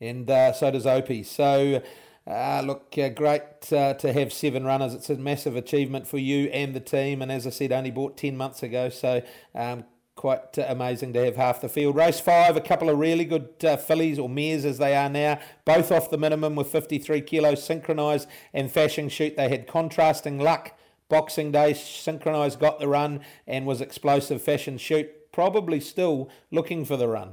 And 0.00 0.30
uh, 0.30 0.52
so 0.52 0.70
does 0.70 0.86
Opie. 0.86 1.22
So, 1.24 1.82
uh, 2.26 2.62
look, 2.64 2.94
uh, 2.96 3.08
great 3.10 3.72
uh, 3.72 3.94
to 3.94 4.12
have 4.12 4.32
seven 4.32 4.64
runners. 4.64 4.94
It's 4.94 5.10
a 5.10 5.16
massive 5.16 5.56
achievement 5.56 6.06
for 6.06 6.18
you 6.18 6.48
and 6.48 6.74
the 6.74 6.80
team. 6.80 7.22
And 7.22 7.30
as 7.30 7.46
I 7.46 7.50
said, 7.50 7.72
only 7.72 7.90
bought 7.90 8.16
10 8.16 8.36
months 8.36 8.62
ago. 8.62 8.88
So, 8.88 9.22
um, 9.54 9.84
quite 10.20 10.58
uh, 10.58 10.66
amazing 10.68 11.14
to 11.14 11.24
have 11.24 11.36
half 11.36 11.62
the 11.62 11.68
field. 11.68 11.96
Race 11.96 12.20
five, 12.20 12.54
a 12.54 12.60
couple 12.60 12.90
of 12.90 12.98
really 12.98 13.24
good 13.24 13.48
uh, 13.64 13.78
fillies 13.78 14.18
or 14.18 14.28
mares 14.28 14.66
as 14.66 14.76
they 14.76 14.94
are 14.94 15.08
now, 15.08 15.40
both 15.64 15.90
off 15.90 16.10
the 16.10 16.18
minimum 16.18 16.54
with 16.56 16.66
53 16.66 17.22
kilos, 17.22 17.64
synchronised 17.64 18.28
and 18.52 18.70
fashion 18.70 19.08
shoot. 19.08 19.34
They 19.34 19.48
had 19.48 19.66
contrasting 19.66 20.38
luck. 20.38 20.76
Boxing 21.08 21.50
Day, 21.50 21.72
synchronised 21.72 22.60
got 22.60 22.78
the 22.78 22.86
run 22.86 23.20
and 23.46 23.64
was 23.64 23.80
explosive 23.80 24.42
fashion 24.42 24.76
shoot. 24.76 25.08
Probably 25.32 25.80
still 25.80 26.28
looking 26.50 26.84
for 26.84 26.98
the 26.98 27.08
run. 27.08 27.32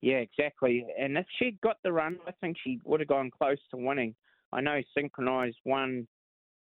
Yeah, 0.00 0.16
exactly. 0.16 0.84
And 0.98 1.16
if 1.16 1.26
she'd 1.38 1.60
got 1.60 1.76
the 1.84 1.92
run, 1.92 2.18
I 2.26 2.32
think 2.40 2.56
she 2.62 2.80
would 2.84 2.98
have 2.98 3.08
gone 3.08 3.30
close 3.30 3.58
to 3.70 3.76
winning. 3.76 4.16
I 4.52 4.60
know 4.60 4.80
synchronised 4.98 5.58
won 5.64 6.08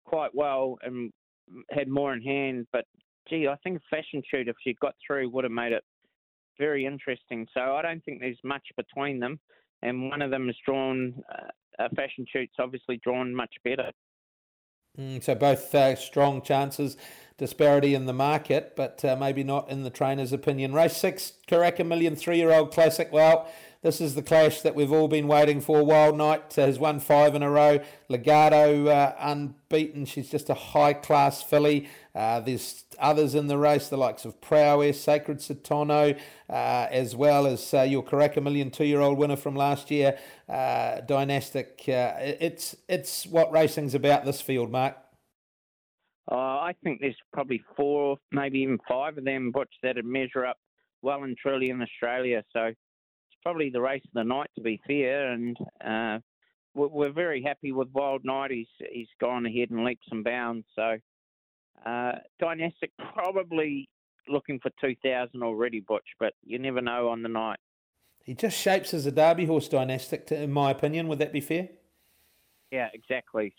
quite 0.04 0.34
well 0.34 0.76
and 0.82 1.12
had 1.70 1.86
more 1.88 2.12
in 2.12 2.20
hand, 2.20 2.66
but 2.72 2.84
gee, 3.28 3.48
I 3.48 3.56
think 3.62 3.78
a 3.78 3.96
fashion 3.96 4.22
shoot, 4.30 4.48
if 4.48 4.56
she 4.62 4.74
got 4.80 4.94
through, 5.04 5.30
would 5.30 5.44
have 5.44 5.52
made 5.52 5.72
it 5.72 5.84
very 6.58 6.86
interesting. 6.86 7.46
So 7.52 7.60
I 7.60 7.82
don't 7.82 8.04
think 8.04 8.20
there's 8.20 8.38
much 8.42 8.66
between 8.76 9.20
them. 9.20 9.38
And 9.82 10.08
one 10.08 10.22
of 10.22 10.30
them 10.30 10.48
is 10.48 10.56
drawn, 10.64 11.22
uh, 11.30 11.48
a 11.78 11.94
fashion 11.94 12.24
shoot's 12.32 12.54
obviously 12.58 12.98
drawn 13.04 13.34
much 13.34 13.54
better. 13.62 13.92
Mm, 14.98 15.22
so 15.22 15.34
both 15.34 15.74
uh, 15.74 15.94
strong 15.96 16.40
chances, 16.40 16.96
disparity 17.36 17.94
in 17.94 18.06
the 18.06 18.14
market, 18.14 18.72
but 18.74 19.04
uh, 19.04 19.14
maybe 19.14 19.44
not 19.44 19.68
in 19.68 19.82
the 19.82 19.90
trainer's 19.90 20.32
opinion. 20.32 20.72
Race 20.72 20.96
six, 20.96 21.34
Karaka 21.46 21.86
Million 21.86 22.16
three-year-old 22.16 22.72
classic. 22.72 23.12
Well, 23.12 23.46
this 23.82 24.00
is 24.00 24.14
the 24.14 24.22
clash 24.22 24.62
that 24.62 24.74
we've 24.74 24.90
all 24.90 25.06
been 25.06 25.28
waiting 25.28 25.60
for. 25.60 25.84
Wild 25.84 26.16
Knight 26.16 26.58
uh, 26.58 26.64
has 26.64 26.78
won 26.78 26.98
five 26.98 27.34
in 27.34 27.42
a 27.42 27.50
row. 27.50 27.78
Legato 28.08 28.86
uh, 28.86 29.14
unbeaten. 29.20 30.06
She's 30.06 30.30
just 30.30 30.48
a 30.48 30.54
high 30.54 30.94
class 30.94 31.42
filly. 31.42 31.88
Uh, 32.16 32.40
there's 32.40 32.84
others 32.98 33.34
in 33.34 33.46
the 33.46 33.58
race, 33.58 33.88
the 33.88 33.96
likes 33.96 34.24
of 34.24 34.40
Prowess, 34.40 34.98
Sacred 34.98 35.38
Satono, 35.38 36.18
uh, 36.48 36.86
as 36.90 37.14
well 37.14 37.46
as 37.46 37.74
uh, 37.74 37.82
your 37.82 38.02
Karaka 38.02 38.42
Million 38.42 38.70
two-year-old 38.70 39.18
winner 39.18 39.36
from 39.36 39.54
last 39.54 39.90
year, 39.90 40.18
uh, 40.48 41.02
Dynastic. 41.02 41.82
Uh, 41.86 42.14
it's 42.18 42.74
it's 42.88 43.26
what 43.26 43.52
racing's 43.52 43.94
about. 43.94 44.24
This 44.24 44.40
field, 44.40 44.70
Mark. 44.70 44.96
Uh, 46.32 46.34
I 46.34 46.74
think 46.82 47.00
there's 47.02 47.18
probably 47.34 47.62
four, 47.76 48.16
maybe 48.32 48.60
even 48.60 48.78
five 48.88 49.18
of 49.18 49.24
them 49.24 49.52
butch 49.52 49.72
that'd 49.82 50.04
measure 50.04 50.46
up 50.46 50.56
well 51.02 51.22
and 51.22 51.36
truly 51.36 51.68
in 51.68 51.82
Australia. 51.82 52.42
So 52.54 52.64
it's 52.64 53.38
probably 53.42 53.68
the 53.68 53.82
race 53.82 54.02
of 54.06 54.14
the 54.14 54.24
night, 54.24 54.50
to 54.56 54.62
be 54.62 54.80
fair. 54.86 55.32
And 55.32 55.56
we're 56.74 57.12
very 57.12 57.42
happy 57.42 57.72
with 57.72 57.88
Wild 57.92 58.24
Knight. 58.24 58.52
He's 58.52 58.66
he's 58.90 59.08
gone 59.20 59.44
ahead 59.44 59.68
and 59.70 59.84
leaps 59.84 60.06
and 60.10 60.24
bounds. 60.24 60.64
So 60.74 60.96
uh, 61.84 62.12
Dynastic 62.38 62.90
probably 63.14 63.88
looking 64.28 64.58
for 64.60 64.70
2,000 64.80 65.42
already, 65.42 65.80
Butch, 65.80 66.06
but 66.18 66.34
you 66.44 66.58
never 66.58 66.80
know 66.80 67.08
on 67.08 67.22
the 67.22 67.28
night. 67.28 67.58
He 68.24 68.34
just 68.34 68.58
shapes 68.58 68.92
as 68.92 69.06
a 69.06 69.12
Derby 69.12 69.44
horse, 69.44 69.68
Dynastic, 69.68 70.30
in 70.32 70.52
my 70.52 70.70
opinion. 70.72 71.06
Would 71.08 71.20
that 71.20 71.32
be 71.32 71.40
fair? 71.40 71.68
Yeah, 72.72 72.88
exactly. 72.92 73.54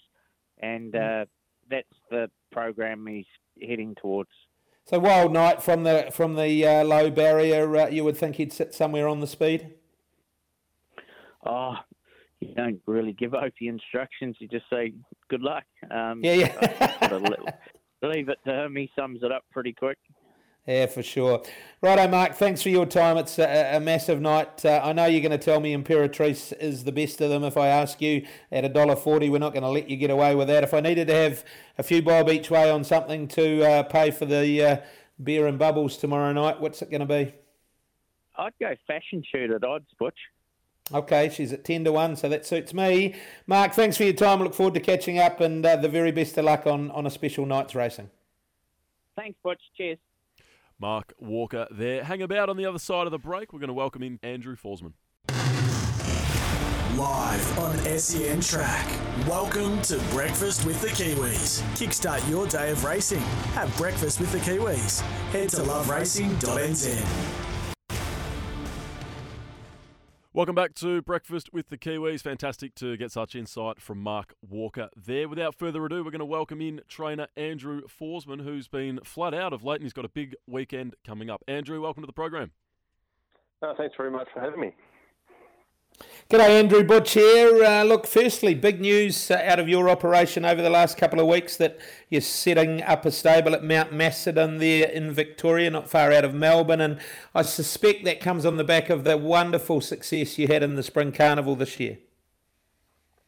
And 0.60 0.94
uh, 0.94 1.26
that's 1.70 1.88
the 2.12 2.30
program 2.52 3.06
he's 3.08 3.26
heading 3.62 3.96
towards. 4.02 4.30
So 4.86 5.00
Wild 5.00 5.34
Knight 5.34 5.62
from 5.62 5.84
the 5.84 6.10
from 6.12 6.36
the 6.36 6.66
uh, 6.66 6.84
low 6.84 7.10
barrier, 7.10 7.76
uh, 7.76 7.88
you 7.88 8.04
would 8.06 8.18
think 8.18 8.38
he'd 8.38 8.54
sit 8.54 8.74
somewhere 8.74 9.08
on 9.08 9.20
the 9.20 9.28
speed. 9.28 9.74
Oh, 11.46 11.76
you 12.40 12.54
don't 12.54 12.82
really 12.86 13.14
give 13.14 13.34
Opie 13.34 13.68
instructions. 13.68 14.38
You 14.40 14.48
just 14.48 14.66
say 14.70 14.94
good 15.30 15.42
luck. 15.42 15.66
Um, 15.92 16.22
yeah, 16.24 16.34
yeah. 16.34 17.58
Leave 18.02 18.30
it 18.30 18.40
to 18.46 18.66
him. 18.66 18.76
He 18.76 18.92
sums 18.96 19.24
it 19.24 19.32
up 19.32 19.44
pretty 19.52 19.74
quick. 19.74 19.98
Yeah, 20.68 20.86
for 20.88 21.02
sure. 21.02 21.44
Righto, 21.82 22.10
Mark. 22.10 22.36
Thanks 22.36 22.62
for 22.62 22.68
your 22.68 22.86
time. 22.86 23.16
It's 23.16 23.40
a, 23.40 23.78
a 23.78 23.80
massive 23.80 24.20
night. 24.20 24.66
Uh, 24.66 24.82
I 24.84 24.92
know 24.92 25.06
you're 25.06 25.22
going 25.22 25.32
to 25.32 25.38
tell 25.38 25.62
me 25.62 25.74
Imperatrice 25.74 26.52
is 26.60 26.84
the 26.84 26.92
best 26.92 27.22
of 27.22 27.30
them. 27.30 27.46
If 27.46 27.56
I 27.56 27.68
ask 27.68 28.02
you 28.02 28.28
at 28.52 28.66
a 28.66 28.70
dollar 28.70 28.98
forty, 28.98 29.30
we're 29.30 29.38
not 29.38 29.54
going 29.54 29.64
to 29.64 29.70
let 29.70 29.90
you 29.90 29.96
get 29.96 30.10
away 30.10 30.36
with 30.36 30.50
that. 30.50 30.66
If 30.66 30.74
I 30.74 30.82
needed 30.82 31.08
to 31.08 31.14
have 31.14 31.46
a 31.78 31.84
few 31.84 32.02
bob 32.02 32.30
each 32.30 32.52
way 32.52 32.70
on 32.70 32.84
something 32.84 33.30
to 33.30 33.64
uh, 33.64 33.84
pay 33.84 34.12
for 34.12 34.26
the 34.26 34.62
uh, 34.62 34.78
beer 35.24 35.48
and 35.48 35.58
bubbles 35.58 35.96
tomorrow 35.96 36.34
night, 36.34 36.60
what's 36.60 36.82
it 36.82 36.92
going 36.92 37.00
to 37.00 37.06
be? 37.06 37.34
I'd 38.38 38.52
go 38.60 38.76
fashion 38.86 39.24
shoot 39.32 39.52
at 39.52 39.64
odds, 39.64 39.88
Butch. 39.98 40.20
Okay, 40.94 41.30
she's 41.30 41.52
at 41.52 41.66
10 41.66 41.84
to 41.84 41.92
1, 41.92 42.16
so 42.16 42.30
that 42.30 42.46
suits 42.46 42.74
me. 42.74 43.16
Mark, 43.46 43.74
thanks 43.74 43.98
for 43.98 44.04
your 44.04 44.14
time. 44.14 44.42
Look 44.42 44.54
forward 44.54 44.74
to 44.76 44.80
catching 44.80 45.20
up 45.20 45.42
and 45.42 45.66
uh, 45.66 45.76
the 45.76 45.90
very 45.90 46.12
best 46.12 46.38
of 46.38 46.46
luck 46.46 46.66
on, 46.66 46.92
on 46.92 47.06
a 47.06 47.10
special 47.10 47.46
night's 47.46 47.76
racing. 47.76 48.10
Thanks, 49.18 49.38
Butch. 49.44 49.62
Cheers. 49.76 49.98
Mark 50.80 51.14
Walker 51.20 51.68
there. 51.72 52.04
Hang 52.04 52.22
about 52.22 52.50
on 52.50 52.58
the 52.58 52.66
other 52.66 52.80
side 52.80 53.08
of 53.08 53.12
the 53.12 53.18
break. 53.18 53.52
We're 53.52 53.60
going 53.60 53.70
to 53.70 53.74
welcome 53.74 54.04
in 54.04 54.20
Andrew 54.24 54.56
Forsman. 54.56 54.94
Live 56.96 57.60
on 57.60 57.78
SEN 58.00 58.42
Track. 58.42 58.88
Welcome 59.28 59.82
to 59.84 60.00
Breakfast 60.12 60.66
with 60.66 60.82
the 60.82 60.88
Kiwis. 60.88 61.62
Kickstart 61.76 62.28
your 62.30 62.48
day 62.48 62.72
of 62.72 62.84
racing. 62.84 63.20
Have 63.54 63.76
breakfast 63.78 64.20
with 64.20 64.32
the 64.32 64.40
Kiwis. 64.40 65.02
Head 65.32 65.50
to 65.50 65.58
loveracing.nz. 65.58 67.47
Welcome 70.38 70.54
back 70.54 70.76
to 70.76 71.02
Breakfast 71.02 71.52
with 71.52 71.70
the 71.70 71.80
Kiwis. 71.80 72.22
Fantastic 72.22 72.76
to 72.76 72.96
get 72.96 73.12
such 73.12 73.34
insight 73.34 73.82
from 73.82 74.00
Mark 74.00 74.36
Walker 74.48 74.90
there. 74.96 75.28
Without 75.28 75.56
further 75.56 75.84
ado, 75.84 76.04
we're 76.04 76.12
going 76.12 76.20
to 76.20 76.26
welcome 76.26 76.62
in 76.62 76.82
trainer 76.88 77.26
Andrew 77.36 77.82
Forsman, 77.88 78.44
who's 78.44 78.68
been 78.68 79.00
flat 79.04 79.34
out 79.34 79.52
of 79.52 79.64
late 79.64 79.78
and 79.78 79.84
he's 79.84 79.94
got 79.94 80.06
a 80.06 80.10
big 80.10 80.36
weekend 80.46 80.94
coming 81.04 81.32
up. 81.32 81.44
Andrew, 81.48 81.82
welcome 81.82 82.04
to 82.04 82.06
the 82.06 82.14
program. 82.14 82.52
Uh, 83.64 83.74
thanks 83.80 83.96
very 83.98 84.12
much 84.12 84.28
for 84.32 84.40
having 84.40 84.60
me. 84.60 84.76
G'day, 86.30 86.60
Andrew 86.60 86.84
Butch 86.84 87.14
here. 87.14 87.64
Uh, 87.64 87.84
look, 87.84 88.06
firstly, 88.06 88.54
big 88.54 88.82
news 88.82 89.32
uh, 89.32 89.42
out 89.46 89.60
of 89.60 89.70
your 89.70 89.90
operation 89.90 90.44
over 90.44 90.62
the 90.62 90.70
last 90.70 90.98
couple 90.98 91.22
of 91.22 91.26
weeks 91.26 91.56
that 91.56 91.80
you're 92.10 92.20
setting 92.20 92.84
up 92.84 93.06
a 93.06 93.12
stable 93.12 93.56
at 93.56 93.64
Mount 93.64 93.94
Macedon 93.94 94.58
there 94.58 94.90
in 94.90 95.14
Victoria, 95.14 95.70
not 95.70 95.90
far 95.90 96.12
out 96.12 96.26
of 96.26 96.34
Melbourne. 96.34 96.82
And 96.82 97.00
I 97.34 97.44
suspect 97.44 98.04
that 98.04 98.20
comes 98.20 98.46
on 98.46 98.58
the 98.58 98.66
back 98.66 98.90
of 98.90 99.06
the 99.06 99.16
wonderful 99.16 99.80
success 99.80 100.38
you 100.38 100.50
had 100.50 100.64
in 100.64 100.76
the 100.76 100.84
Spring 100.84 101.14
Carnival 101.14 101.56
this 101.56 101.80
year. 101.80 101.98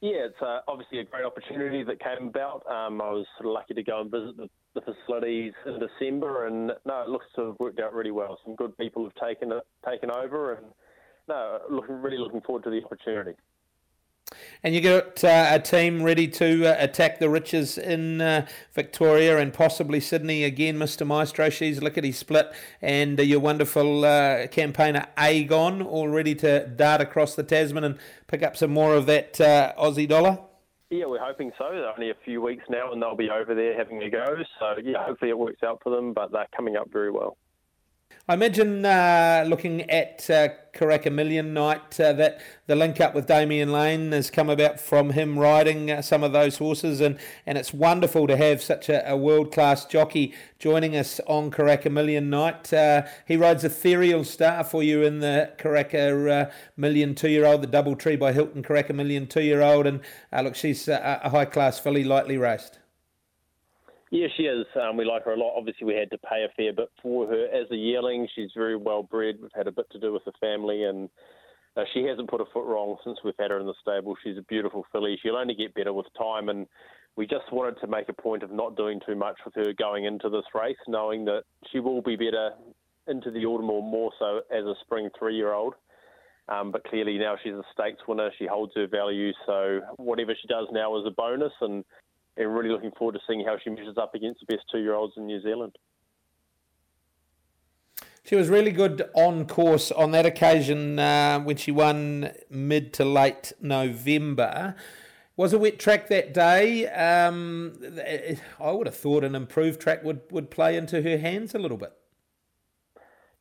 Yeah, 0.01 0.25
it's 0.25 0.41
uh, 0.41 0.59
obviously 0.67 0.99
a 0.99 1.05
great 1.05 1.23
opportunity 1.23 1.83
that 1.83 2.01
came 2.01 2.27
about. 2.27 2.69
Um, 2.69 3.01
I 3.01 3.11
was 3.11 3.25
sort 3.37 3.47
of 3.47 3.53
lucky 3.53 3.75
to 3.75 3.83
go 3.83 4.01
and 4.01 4.11
visit 4.11 4.35
the, 4.35 4.49
the, 4.75 4.81
facilities 4.81 5.53
in 5.65 5.79
December, 5.79 6.47
and 6.47 6.73
no, 6.85 7.01
it 7.01 7.07
looks 7.07 7.27
to 7.37 7.45
have 7.45 7.59
worked 7.59 7.79
out 7.79 7.93
really 7.93 8.11
well. 8.11 8.37
Some 8.43 8.55
good 8.55 8.77
people 8.77 9.05
have 9.05 9.15
taken 9.15 9.53
it, 9.53 9.63
taken 9.85 10.11
over, 10.11 10.55
and 10.55 10.65
no, 11.29 11.59
looking 11.69 12.01
really 12.01 12.17
looking 12.17 12.41
forward 12.41 12.63
to 12.63 12.69
the 12.69 12.83
opportunity. 12.83 13.35
And 14.61 14.75
you 14.75 14.81
got 14.81 15.23
uh, 15.23 15.47
a 15.51 15.59
team 15.59 16.03
ready 16.03 16.27
to 16.27 16.67
uh, 16.67 16.75
attack 16.77 17.19
the 17.19 17.29
riches 17.29 17.77
in 17.77 18.21
uh, 18.21 18.45
Victoria 18.73 19.39
and 19.39 19.53
possibly 19.53 19.99
Sydney 19.99 20.43
again, 20.43 20.77
Mr. 20.77 21.07
Maestro. 21.07 21.49
She's 21.49 21.81
lickety 21.81 22.11
split, 22.11 22.51
and 22.81 23.19
uh, 23.19 23.23
your 23.23 23.39
wonderful 23.39 24.05
uh, 24.05 24.47
campaigner 24.47 25.07
Agon 25.17 25.81
all 25.81 26.09
ready 26.09 26.35
to 26.35 26.67
dart 26.67 27.01
across 27.01 27.35
the 27.35 27.43
Tasman 27.43 27.83
and 27.83 27.97
pick 28.27 28.43
up 28.43 28.57
some 28.57 28.71
more 28.71 28.95
of 28.95 29.05
that 29.07 29.39
uh, 29.39 29.73
Aussie 29.79 30.07
dollar. 30.07 30.39
Yeah, 30.89 31.05
we're 31.05 31.23
hoping 31.23 31.51
so. 31.57 31.69
They're 31.71 31.87
only 31.87 32.09
a 32.09 32.17
few 32.25 32.41
weeks 32.41 32.63
now, 32.69 32.91
and 32.91 33.01
they'll 33.01 33.15
be 33.15 33.29
over 33.29 33.53
there 33.53 33.77
having 33.77 34.01
a 34.03 34.09
go. 34.09 34.25
So 34.59 34.75
yeah, 34.83 35.05
hopefully 35.05 35.29
it 35.29 35.37
works 35.37 35.63
out 35.63 35.81
for 35.83 35.95
them. 35.95 36.13
But 36.13 36.31
they're 36.31 36.47
coming 36.55 36.75
up 36.75 36.89
very 36.91 37.11
well. 37.11 37.37
I 38.29 38.35
imagine 38.35 38.85
uh, 38.85 39.43
looking 39.47 39.89
at 39.89 40.29
uh, 40.29 40.49
Karaka 40.71 41.11
Million 41.11 41.51
Night 41.51 41.99
uh, 41.99 42.13
that 42.13 42.39
the 42.67 42.75
link 42.75 43.01
up 43.01 43.15
with 43.15 43.25
Damian 43.25 43.71
Lane 43.71 44.11
has 44.11 44.29
come 44.29 44.51
about 44.51 44.79
from 44.79 45.09
him 45.09 45.39
riding 45.39 45.89
uh, 45.89 46.03
some 46.03 46.23
of 46.23 46.31
those 46.31 46.59
horses, 46.59 47.01
and, 47.01 47.17
and 47.47 47.57
it's 47.57 47.73
wonderful 47.73 48.27
to 48.27 48.37
have 48.37 48.61
such 48.61 48.87
a, 48.87 49.09
a 49.09 49.17
world 49.17 49.51
class 49.51 49.83
jockey 49.83 50.35
joining 50.59 50.95
us 50.95 51.19
on 51.25 51.49
Karaka 51.49 51.91
Million 51.91 52.29
Night. 52.29 52.71
Uh, 52.71 53.01
he 53.27 53.35
rides 53.35 53.63
Ethereal 53.63 54.23
Star 54.23 54.63
for 54.63 54.83
you 54.83 55.01
in 55.01 55.21
the 55.21 55.51
Karaka 55.57 56.49
uh, 56.49 56.51
Million 56.77 57.15
two 57.15 57.29
year 57.29 57.47
old, 57.47 57.63
the 57.63 57.67
Double 57.67 57.95
Tree 57.95 58.15
by 58.15 58.31
Hilton 58.31 58.61
Karaka 58.61 58.93
Million 58.93 59.25
two 59.25 59.41
year 59.41 59.63
old, 59.63 59.87
and 59.87 60.01
look, 60.31 60.53
she's 60.53 60.87
a, 60.87 61.19
a 61.23 61.31
high 61.31 61.45
class 61.45 61.79
filly, 61.79 62.03
lightly 62.03 62.37
raced. 62.37 62.77
Yeah, 64.11 64.27
she 64.37 64.43
is. 64.43 64.65
Um, 64.81 64.97
we 64.97 65.05
like 65.05 65.23
her 65.25 65.33
a 65.33 65.37
lot. 65.37 65.55
Obviously, 65.55 65.85
we 65.85 65.93
had 65.93 66.09
to 66.11 66.17
pay 66.17 66.43
a 66.43 66.53
fair 66.57 66.73
bit 66.73 66.89
for 67.01 67.27
her 67.27 67.45
as 67.45 67.69
a 67.71 67.75
yearling. 67.75 68.27
She's 68.35 68.49
very 68.55 68.75
well 68.75 69.03
bred. 69.03 69.35
We've 69.39 69.51
had 69.55 69.67
a 69.67 69.71
bit 69.71 69.85
to 69.91 69.99
do 69.99 70.11
with 70.11 70.25
the 70.25 70.31
family, 70.39 70.85
and 70.85 71.09
uh, 71.77 71.83
she 71.93 72.03
hasn't 72.05 72.29
put 72.29 72.41
a 72.41 72.45
foot 72.51 72.65
wrong 72.65 72.97
since 73.03 73.19
we've 73.23 73.35
had 73.37 73.51
her 73.51 73.59
in 73.59 73.67
the 73.67 73.75
stable. 73.81 74.15
She's 74.23 74.37
a 74.37 74.43
beautiful 74.43 74.83
filly. 74.91 75.19
She'll 75.21 75.35
only 75.35 75.53
get 75.53 75.75
better 75.75 75.93
with 75.93 76.07
time, 76.17 76.49
and 76.49 76.65
we 77.17 77.27
just 77.27 77.51
wanted 77.51 77.79
to 77.81 77.87
make 77.87 78.09
a 78.09 78.13
point 78.13 78.41
of 78.41 78.51
not 78.51 78.75
doing 78.75 78.99
too 79.05 79.15
much 79.15 79.37
with 79.45 79.53
her 79.55 79.73
going 79.73 80.05
into 80.05 80.29
this 80.29 80.45
race, 80.55 80.77
knowing 80.87 81.25
that 81.25 81.43
she 81.71 81.79
will 81.79 82.01
be 82.01 82.15
better 82.15 82.51
into 83.07 83.29
the 83.29 83.45
autumn 83.45 83.69
or 83.69 83.83
more 83.83 84.11
so 84.17 84.41
as 84.51 84.65
a 84.65 84.73
spring 84.81 85.09
three-year-old. 85.17 85.75
Um, 86.47 86.71
but 86.71 86.83
clearly 86.85 87.19
now 87.19 87.35
she's 87.43 87.53
a 87.53 87.63
stakes 87.73 88.01
winner. 88.07 88.31
She 88.39 88.47
holds 88.47 88.73
her 88.75 88.87
value. 88.87 89.33
So 89.45 89.81
whatever 89.97 90.33
she 90.39 90.47
does 90.47 90.67
now 90.71 90.97
is 90.99 91.05
a 91.05 91.11
bonus, 91.11 91.53
and 91.61 91.85
and 92.39 92.55
really 92.55 92.69
looking 92.69 92.91
forward 92.97 93.13
to 93.13 93.19
seeing 93.27 93.45
how 93.45 93.57
she 93.61 93.69
measures 93.69 93.97
up 93.97 94.15
against 94.15 94.39
the 94.39 94.55
best 94.55 94.65
two 94.71 94.79
year 94.79 94.95
olds 94.95 95.13
in 95.17 95.27
New 95.27 95.41
Zealand. 95.41 95.77
She 98.23 98.35
was 98.35 98.47
really 98.47 98.71
good 98.71 99.09
on 99.13 99.45
course 99.45 99.91
on 99.91 100.11
that 100.11 100.25
occasion 100.25 100.99
uh, 100.99 101.39
when 101.39 101.57
she 101.57 101.71
won 101.71 102.31
mid 102.49 102.93
to 102.93 103.05
late 103.05 103.53
November. 103.61 104.75
Was 105.35 105.53
a 105.53 105.59
wet 105.59 105.79
track 105.79 106.09
that 106.09 106.33
day. 106.33 106.87
Um, 106.87 107.79
I 108.59 108.71
would 108.71 108.87
have 108.87 108.95
thought 108.95 109.23
an 109.23 109.35
improved 109.35 109.79
track 109.81 110.03
would, 110.03 110.21
would 110.31 110.51
play 110.51 110.75
into 110.75 111.01
her 111.01 111.17
hands 111.17 111.55
a 111.55 111.59
little 111.59 111.77
bit. 111.77 111.93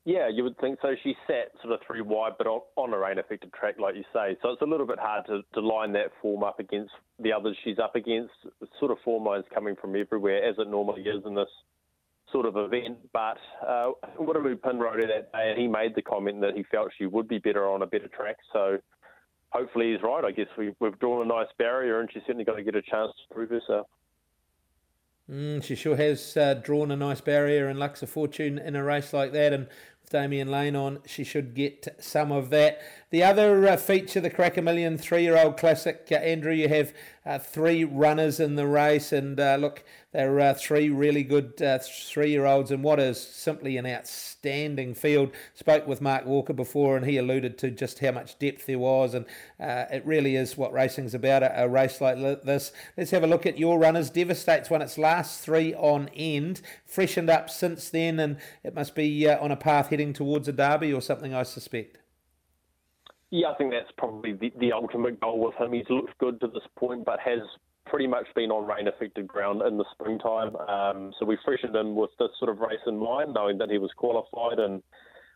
Yeah, 0.09 0.27
you 0.27 0.43
would 0.43 0.57
think 0.57 0.79
so. 0.81 0.95
She 1.03 1.15
sat 1.27 1.51
sort 1.61 1.71
of 1.71 1.81
three 1.85 2.01
wide, 2.01 2.31
but 2.39 2.47
on, 2.47 2.93
a 2.93 2.97
rain 2.97 3.19
affected 3.19 3.53
track, 3.53 3.75
like 3.79 3.93
you 3.93 4.03
say. 4.11 4.35
So 4.41 4.49
it's 4.49 4.61
a 4.63 4.65
little 4.65 4.87
bit 4.87 4.97
hard 4.97 5.27
to, 5.27 5.41
to 5.53 5.59
line 5.59 5.93
that 5.93 6.07
form 6.19 6.43
up 6.43 6.59
against 6.59 6.93
the 7.19 7.31
others 7.31 7.55
she's 7.63 7.77
up 7.77 7.95
against. 7.95 8.33
Sort 8.79 8.89
of 8.89 8.97
form 9.05 9.23
lines 9.25 9.45
coming 9.53 9.75
from 9.79 9.95
everywhere, 9.95 10.43
as 10.43 10.55
it 10.57 10.67
normally 10.67 11.03
is 11.03 11.23
in 11.27 11.35
this 11.35 11.49
sort 12.31 12.47
of 12.47 12.57
event. 12.57 12.97
But 13.13 13.37
uh, 13.61 13.91
Wiremu 14.19 14.59
Pinn 14.63 14.79
rode 14.79 14.99
that 14.99 15.31
day, 15.31 15.51
and 15.51 15.61
he 15.61 15.67
made 15.67 15.93
the 15.93 16.01
comment 16.01 16.41
that 16.41 16.55
he 16.55 16.63
felt 16.63 16.89
she 16.97 17.05
would 17.05 17.27
be 17.27 17.37
better 17.37 17.69
on 17.69 17.83
a 17.83 17.85
better 17.85 18.07
track. 18.07 18.37
So 18.51 18.79
hopefully 19.51 19.91
he's 19.91 20.01
right. 20.01 20.25
I 20.25 20.31
guess 20.31 20.47
we, 20.57 20.73
we've 20.79 20.97
drawn 20.97 21.23
a 21.23 21.29
nice 21.29 21.53
barrier, 21.59 21.99
and 21.99 22.09
she's 22.11 22.23
certainly 22.23 22.45
got 22.45 22.55
to 22.55 22.63
get 22.63 22.73
a 22.73 22.81
chance 22.81 23.11
to 23.11 23.35
prove 23.35 23.51
herself. 23.51 23.85
Mm, 25.29 25.63
she 25.63 25.75
sure 25.75 25.95
has 25.95 26.35
uh, 26.35 26.55
drawn 26.55 26.89
a 26.89 26.95
nice 26.95 27.21
barrier 27.21 27.67
and 27.67 27.77
Lux 27.77 28.01
of 28.01 28.09
Fortune 28.09 28.57
in 28.57 28.75
a 28.75 28.83
race 28.83 29.13
like 29.13 29.31
that. 29.33 29.53
And 29.53 29.67
Damian 30.09 30.49
Lane 30.49 30.75
on, 30.75 30.99
she 31.05 31.23
should 31.23 31.53
get 31.53 31.87
some 31.99 32.31
of 32.31 32.49
that. 32.49 32.81
The 33.11 33.23
other 33.23 33.67
uh, 33.67 33.77
feature, 33.77 34.21
the 34.21 34.29
Karaka 34.29 34.63
Million 34.63 34.97
three 34.97 35.23
year 35.23 35.37
old 35.37 35.57
classic, 35.57 36.07
uh, 36.11 36.15
Andrew, 36.15 36.53
you 36.53 36.69
have 36.69 36.93
uh, 37.25 37.39
three 37.39 37.83
runners 37.83 38.39
in 38.39 38.55
the 38.55 38.67
race, 38.67 39.11
and 39.11 39.39
uh, 39.39 39.57
look, 39.59 39.83
there 40.11 40.39
are 40.39 40.53
three 40.53 40.89
really 40.89 41.23
good 41.23 41.61
uh, 41.61 41.79
three 41.79 42.29
year 42.29 42.45
olds, 42.45 42.71
and 42.71 42.83
what 42.83 42.99
is 42.99 43.19
simply 43.19 43.77
an 43.77 43.85
outstanding 43.85 44.93
field. 44.93 45.31
Spoke 45.55 45.87
with 45.87 46.01
Mark 46.01 46.25
Walker 46.25 46.53
before, 46.53 46.97
and 46.97 47.05
he 47.05 47.17
alluded 47.17 47.57
to 47.59 47.71
just 47.71 47.99
how 47.99 48.11
much 48.11 48.37
depth 48.37 48.67
there 48.67 48.79
was, 48.79 49.15
and 49.15 49.25
uh, 49.59 49.85
it 49.91 50.05
really 50.05 50.35
is 50.35 50.55
what 50.55 50.71
racing's 50.71 51.15
about 51.15 51.41
a, 51.41 51.63
a 51.63 51.67
race 51.67 51.99
like 52.01 52.17
this. 52.43 52.71
Let's 52.95 53.11
have 53.11 53.23
a 53.23 53.27
look 53.27 53.45
at 53.47 53.57
your 53.57 53.79
runners. 53.79 54.11
Devastate's 54.11 54.69
won 54.69 54.83
its 54.83 54.99
last 54.99 55.41
three 55.41 55.73
on 55.73 56.09
end, 56.15 56.61
freshened 56.85 57.29
up 57.29 57.49
since 57.49 57.89
then, 57.89 58.19
and 58.19 58.37
it 58.63 58.75
must 58.75 58.93
be 58.93 59.27
on 59.27 59.51
a 59.51 59.57
path 59.57 59.89
heading 59.89 59.98
towards 60.07 60.47
a 60.47 60.53
derby 60.53 60.93
or 60.93 61.01
something, 61.01 61.33
I 61.33 61.43
suspect. 61.43 61.99
Yeah, 63.31 63.49
I 63.49 63.55
think 63.55 63.71
that's 63.71 63.91
probably 63.97 64.33
the, 64.33 64.51
the 64.59 64.71
ultimate 64.71 65.19
goal 65.19 65.39
with 65.39 65.55
him. 65.55 65.73
He's 65.73 65.89
looked 65.89 66.17
good 66.17 66.39
to 66.41 66.47
this 66.47 66.63
point, 66.77 67.05
but 67.05 67.19
has 67.19 67.41
pretty 67.85 68.07
much 68.07 68.25
been 68.35 68.51
on 68.51 68.67
rain 68.67 68.87
affected 68.87 69.27
ground 69.27 69.61
in 69.61 69.77
the 69.77 69.85
springtime. 69.93 70.55
Um, 70.55 71.11
so 71.19 71.25
we 71.25 71.37
freshened 71.43 71.75
him 71.75 71.95
with 71.95 72.11
this 72.19 72.29
sort 72.39 72.49
of 72.49 72.59
race 72.59 72.79
in 72.87 72.97
mind, 72.97 73.33
knowing 73.33 73.57
that 73.59 73.69
he 73.69 73.77
was 73.77 73.91
qualified 73.97 74.59
and 74.59 74.81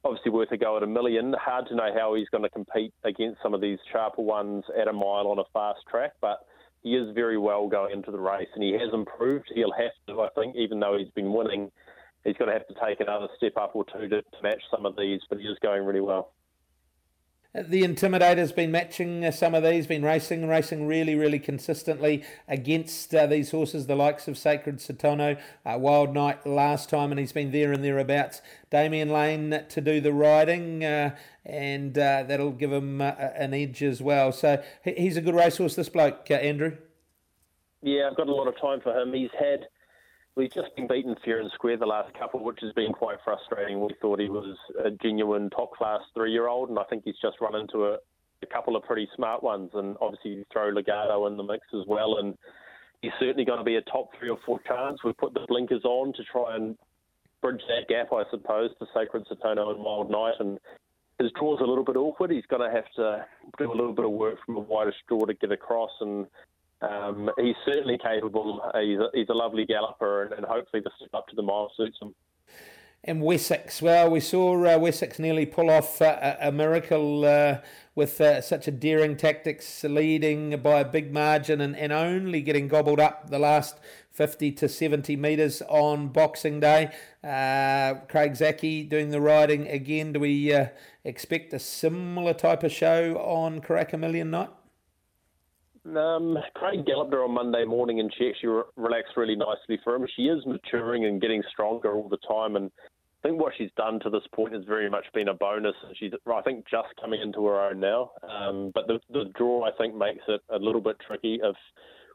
obviously 0.04 0.32
worth 0.32 0.52
a 0.52 0.58
go 0.58 0.78
at 0.78 0.84
a 0.84 0.88
million. 0.88 1.34
Hard 1.40 1.68
to 1.68 1.76
know 1.76 1.90
how 1.96 2.16
he's 2.16 2.30
going 2.30 2.44
to 2.44 2.50
compete 2.50 2.94
against 3.04 3.42
some 3.42 3.54
of 3.54 3.62
these 3.62 3.80
sharper 3.92 4.22
ones 4.22 4.64
at 4.80 4.88
a 4.88 4.94
mile 4.94 5.28
on 5.28 5.40
a 5.40 5.44
fast 5.54 5.80
track, 5.90 6.14
but 6.22 6.46
he 6.82 6.96
is 6.96 7.14
very 7.16 7.38
well 7.38 7.68
going 7.68 7.94
into 7.94 8.12
the 8.12 8.20
race 8.20 8.50
and 8.56 8.64
he 8.64 8.74
has 8.74 8.94
improved. 8.94 9.52
He'll 9.54 9.74
have 9.74 9.92
to, 10.08 10.22
I 10.22 10.30
think, 10.36 10.56
even 10.56 10.80
though 10.80 10.98
he's 10.98 11.12
been 11.16 11.34
winning, 11.34 11.72
he's 12.24 12.38
going 12.38 12.48
to 12.48 12.54
have 12.54 12.68
to 12.68 12.76
take 12.86 13.00
another 13.00 13.28
step 13.38 13.58
up 13.58 13.76
or 13.76 13.86
two 13.86 14.08
to, 14.08 14.22
to 14.22 14.42
match 14.42 14.62
some 14.72 14.86
of 14.86 14.96
these, 14.96 15.22
but 15.30 15.40
he 15.40 15.46
is 15.46 15.58
going 15.62 15.84
really 15.84 16.02
well. 16.02 16.32
The 17.56 17.84
Intimidator's 17.84 18.52
been 18.52 18.72
matching 18.72 19.24
uh, 19.24 19.30
some 19.30 19.54
of 19.54 19.62
these, 19.62 19.86
been 19.86 20.04
racing, 20.04 20.48
racing 20.48 20.88
really, 20.88 21.14
really 21.14 21.38
consistently 21.38 22.24
against 22.48 23.14
uh, 23.14 23.28
these 23.28 23.52
horses, 23.52 23.86
the 23.86 23.96
likes 23.96 24.28
of 24.28 24.40
Sacred 24.40 24.78
Satono, 24.78 25.40
uh, 25.64 25.78
Wild 25.78 26.16
Knight 26.16 26.48
last 26.48 26.90
time, 26.90 27.12
and 27.12 27.20
he's 27.20 27.32
been 27.32 27.52
there 27.52 27.72
and 27.72 27.84
thereabouts. 27.84 28.42
Damian 28.72 29.10
Lane 29.10 29.66
to 29.70 29.82
do 29.82 30.02
the 30.02 30.12
riding, 30.12 30.84
uh, 30.84 31.16
and 31.46 31.96
uh, 31.96 32.24
that'll 32.24 32.54
give 32.54 32.74
him 32.74 33.02
uh, 33.02 33.12
an 33.36 33.54
edge 33.54 33.84
as 33.84 34.02
well. 34.02 34.32
So 34.32 34.64
he's 34.84 35.16
a 35.16 35.22
good 35.22 35.36
racehorse, 35.36 35.76
this 35.76 35.90
bloke, 35.90 36.32
Andrew. 36.32 36.76
Yeah, 37.84 38.08
I've 38.10 38.18
got 38.18 38.30
a 38.30 38.34
lot 38.34 38.48
of 38.48 38.60
time 38.60 38.82
for 38.82 39.00
him. 39.00 39.14
He's 39.14 39.30
had 39.38 39.68
We've 40.36 40.52
just 40.52 40.76
been 40.76 40.88
beaten 40.88 41.16
fair 41.24 41.40
and 41.42 41.52
square 41.52 41.78
the 41.78 41.86
last 41.86 42.14
couple, 42.16 42.44
which 42.44 42.60
has 42.62 42.74
been 42.74 42.92
quite 42.92 43.18
frustrating. 43.24 43.80
We 43.80 43.94
thought 44.02 44.20
he 44.20 44.30
was 44.30 44.58
a 44.84 44.90
genuine 44.90 45.52
top 45.52 45.76
class 45.76 46.02
three 46.16 46.32
year 46.32 46.48
old, 46.48 46.70
and 46.70 46.80
I 46.80 46.84
think 46.86 47.04
he's 47.06 47.20
just 47.22 47.40
run 47.40 47.56
into 47.56 47.86
a, 47.86 47.98
a 48.42 48.46
couple 48.48 48.76
of 48.76 48.84
pretty 48.84 49.08
smart 49.16 49.44
ones. 49.44 49.70
And 49.76 49.96
obviously, 50.02 50.32
you 50.32 50.46
throw 50.52 50.70
Legato 50.70 51.28
in 51.28 51.38
the 51.38 51.44
mix 51.44 51.68
as 51.76 51.86
well, 51.88 52.18
and 52.18 52.36
he's 53.04 53.12
certainly 53.20 53.46
going 53.46 53.60
to 53.60 53.64
be 53.64 53.76
a 53.76 53.82
top 53.82 54.10
three 54.18 54.30
or 54.30 54.40
four 54.44 54.60
chance. 54.68 55.04
We've 55.04 55.18
put 55.18 55.36
the 55.36 55.46
blinkers 55.48 55.86
on 55.86 56.14
to 56.14 56.24
try 56.24 56.56
and 56.56 56.76
bridge 57.44 57.62
that 57.68 57.88
gap, 57.88 58.12
I 58.12 58.24
suppose, 58.32 58.72
to 58.80 58.88
Sacred 58.92 59.28
Satono 59.28 59.70
and 59.70 59.84
Wild 59.84 60.10
Knight. 60.10 60.36
And 60.40 60.58
his 61.20 61.32
draw's 61.34 61.62
a 61.62 61.66
little 61.66 61.84
bit 61.84 61.96
awkward. 61.96 62.32
He's 62.32 62.46
going 62.48 62.68
to 62.68 62.76
have 62.76 62.90
to 62.96 63.24
do 63.60 63.72
a 63.72 63.76
little 63.76 63.94
bit 63.94 64.06
of 64.06 64.12
work 64.12 64.38
from 64.44 64.56
a 64.56 64.62
wider 64.62 64.94
straw 65.04 65.26
to 65.26 65.34
get 65.36 65.52
across. 65.52 65.92
And 66.02 66.26
um, 66.84 67.30
he's 67.38 67.56
certainly 67.66 67.98
capable. 67.98 68.62
He's 68.80 69.00
a, 69.00 69.10
he's 69.14 69.30
a 69.30 69.34
lovely 69.34 69.66
galloper, 69.66 70.24
and, 70.24 70.34
and 70.34 70.46
hopefully 70.46 70.82
the 70.84 70.92
step 70.98 71.14
up 71.14 71.28
to 71.28 71.36
the 71.36 71.42
mile 71.42 71.72
suits 71.78 71.98
him. 72.02 72.14
And 73.06 73.22
Wessex, 73.22 73.82
well, 73.82 74.10
we 74.10 74.22
saw 74.22 74.54
uh, 74.66 74.80
Wessex 74.80 75.20
nearly 75.20 75.46
pull 75.46 75.70
off 75.70 76.02
uh, 76.02 76.38
a, 76.40 76.54
miracle 76.54 77.26
uh, 77.26 77.58
with 77.96 78.22
uh, 78.22 78.40
such 78.40 78.66
a 78.70 78.72
daring 78.72 79.18
tactics, 79.18 79.84
leading 79.84 80.58
by 80.62 80.80
a 80.80 80.86
big 80.86 81.12
margin 81.12 81.60
and, 81.60 81.76
and 81.76 81.92
only 81.92 82.42
getting 82.42 82.70
gobbled 82.70 83.02
up 83.02 83.30
the 83.30 83.40
last 83.40 83.78
50 84.12 84.54
to 84.54 84.70
70 84.70 85.18
metres 85.18 85.62
on 85.68 86.08
Boxing 86.10 86.62
Day. 86.62 86.94
Uh, 87.22 88.00
Craig 88.08 88.34
Zackey 88.34 88.88
doing 88.88 89.10
the 89.10 89.20
riding 89.20 89.68
again. 89.68 90.14
Do 90.14 90.22
we 90.22 90.54
uh, 90.54 90.68
expect 91.04 91.54
a 91.54 91.60
similar 91.60 92.34
type 92.34 92.64
of 92.64 92.72
show 92.72 93.18
on 93.18 93.60
Karaka 93.60 94.00
Million 94.00 94.32
night? 94.32 94.50
Um, 95.86 96.38
Craig 96.56 96.86
galloped 96.86 97.12
her 97.14 97.24
on 97.24 97.34
Monday 97.34 97.66
morning 97.66 98.00
and 98.00 98.14
she 98.18 98.30
actually 98.30 98.50
re- 98.50 98.64
relaxed 98.78 99.18
really 99.18 99.36
nicely 99.36 99.80
for 99.84 99.96
him. 99.96 100.08
She 100.16 100.24
is 100.24 100.46
maturing 100.46 101.06
and 101.06 101.22
getting 101.22 101.44
stronger 101.52 101.94
all 101.94 102.08
the 102.08 102.18
time. 102.28 102.56
And 102.56 102.72
I 103.24 103.28
think 103.28 103.42
what 103.42 103.54
she's 103.58 103.72
done 103.76 104.00
to 104.02 104.10
this 104.10 104.24
point 104.34 104.54
has 104.54 104.64
very 104.66 104.90
much 104.90 105.06
been 105.14 105.28
a 105.28 105.34
bonus. 105.34 105.76
She's, 106.00 106.12
I 106.26 106.42
think, 106.42 106.66
just 106.70 106.88
coming 107.02 107.22
into 107.22 107.46
her 107.48 107.70
own 107.70 107.80
now. 107.82 108.12
Um, 108.28 108.72
but 108.74 108.88
the, 108.88 109.00
the 109.12 109.26
draw, 109.38 109.66
I 109.66 109.72
think, 109.78 109.96
makes 109.96 110.24
it 110.28 110.42
a 110.50 110.58
little 110.58 110.82
bit 110.82 110.96
tricky. 111.06 111.40
If 111.44 111.56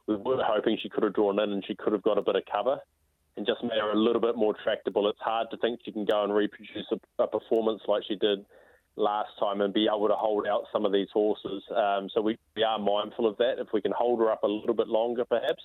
we 0.07 0.17
were 0.17 0.43
hoping 0.43 0.79
she 0.83 0.89
could 0.89 1.03
have 1.03 1.15
drawn 1.15 1.39
in 1.39 1.53
and 1.53 1.65
she 1.67 1.75
could 1.75 1.93
have 1.93 2.03
got 2.03 2.17
a 2.17 2.23
bit 2.23 2.37
of 2.37 2.43
cover 2.51 2.79
and 3.37 3.47
just 3.47 3.63
made 3.63 3.79
her 3.81 3.93
a 3.93 3.99
little 3.99 4.21
bit 4.21 4.37
more 4.37 4.55
tractable. 4.65 5.09
It's 5.09 5.21
hard 5.21 5.49
to 5.51 5.59
think 5.59 5.81
she 5.85 5.93
can 5.93 6.07
go 6.07 6.25
and 6.25 6.35
reproduce 6.35 6.87
a, 6.91 7.23
a 7.23 7.27
performance 7.27 7.83
like 7.87 8.03
she 8.09 8.17
did 8.17 8.45
last 8.99 9.31
time 9.39 9.61
and 9.61 9.73
be 9.73 9.87
able 9.87 10.09
to 10.09 10.15
hold 10.15 10.47
out 10.47 10.65
some 10.73 10.85
of 10.85 10.93
these 10.93 11.09
horses. 11.13 11.63
Um, 11.75 12.09
so 12.13 12.21
we, 12.21 12.39
we 12.57 12.63
are 12.63 12.79
mindful 12.79 13.27
of 13.27 13.37
that. 13.39 13.55
If 13.59 13.69
we 13.73 13.81
can 13.81 13.93
hold 13.97 14.21
her 14.21 14.31
up 14.31 14.43
a 14.43 14.47
little 14.47 14.75
bit 14.75 14.89
longer, 14.89 15.25
perhaps, 15.25 15.63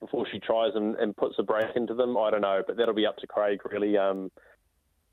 before 0.00 0.26
she 0.32 0.40
tries 0.40 0.72
and, 0.74 0.96
and 0.96 1.16
puts 1.16 1.36
a 1.38 1.42
break 1.42 1.76
into 1.76 1.94
them, 1.94 2.16
I 2.16 2.30
don't 2.30 2.40
know. 2.40 2.62
But 2.66 2.76
that'll 2.76 2.94
be 2.94 3.06
up 3.06 3.16
to 3.18 3.26
Craig, 3.26 3.60
really. 3.70 3.96
Um, 3.96 4.30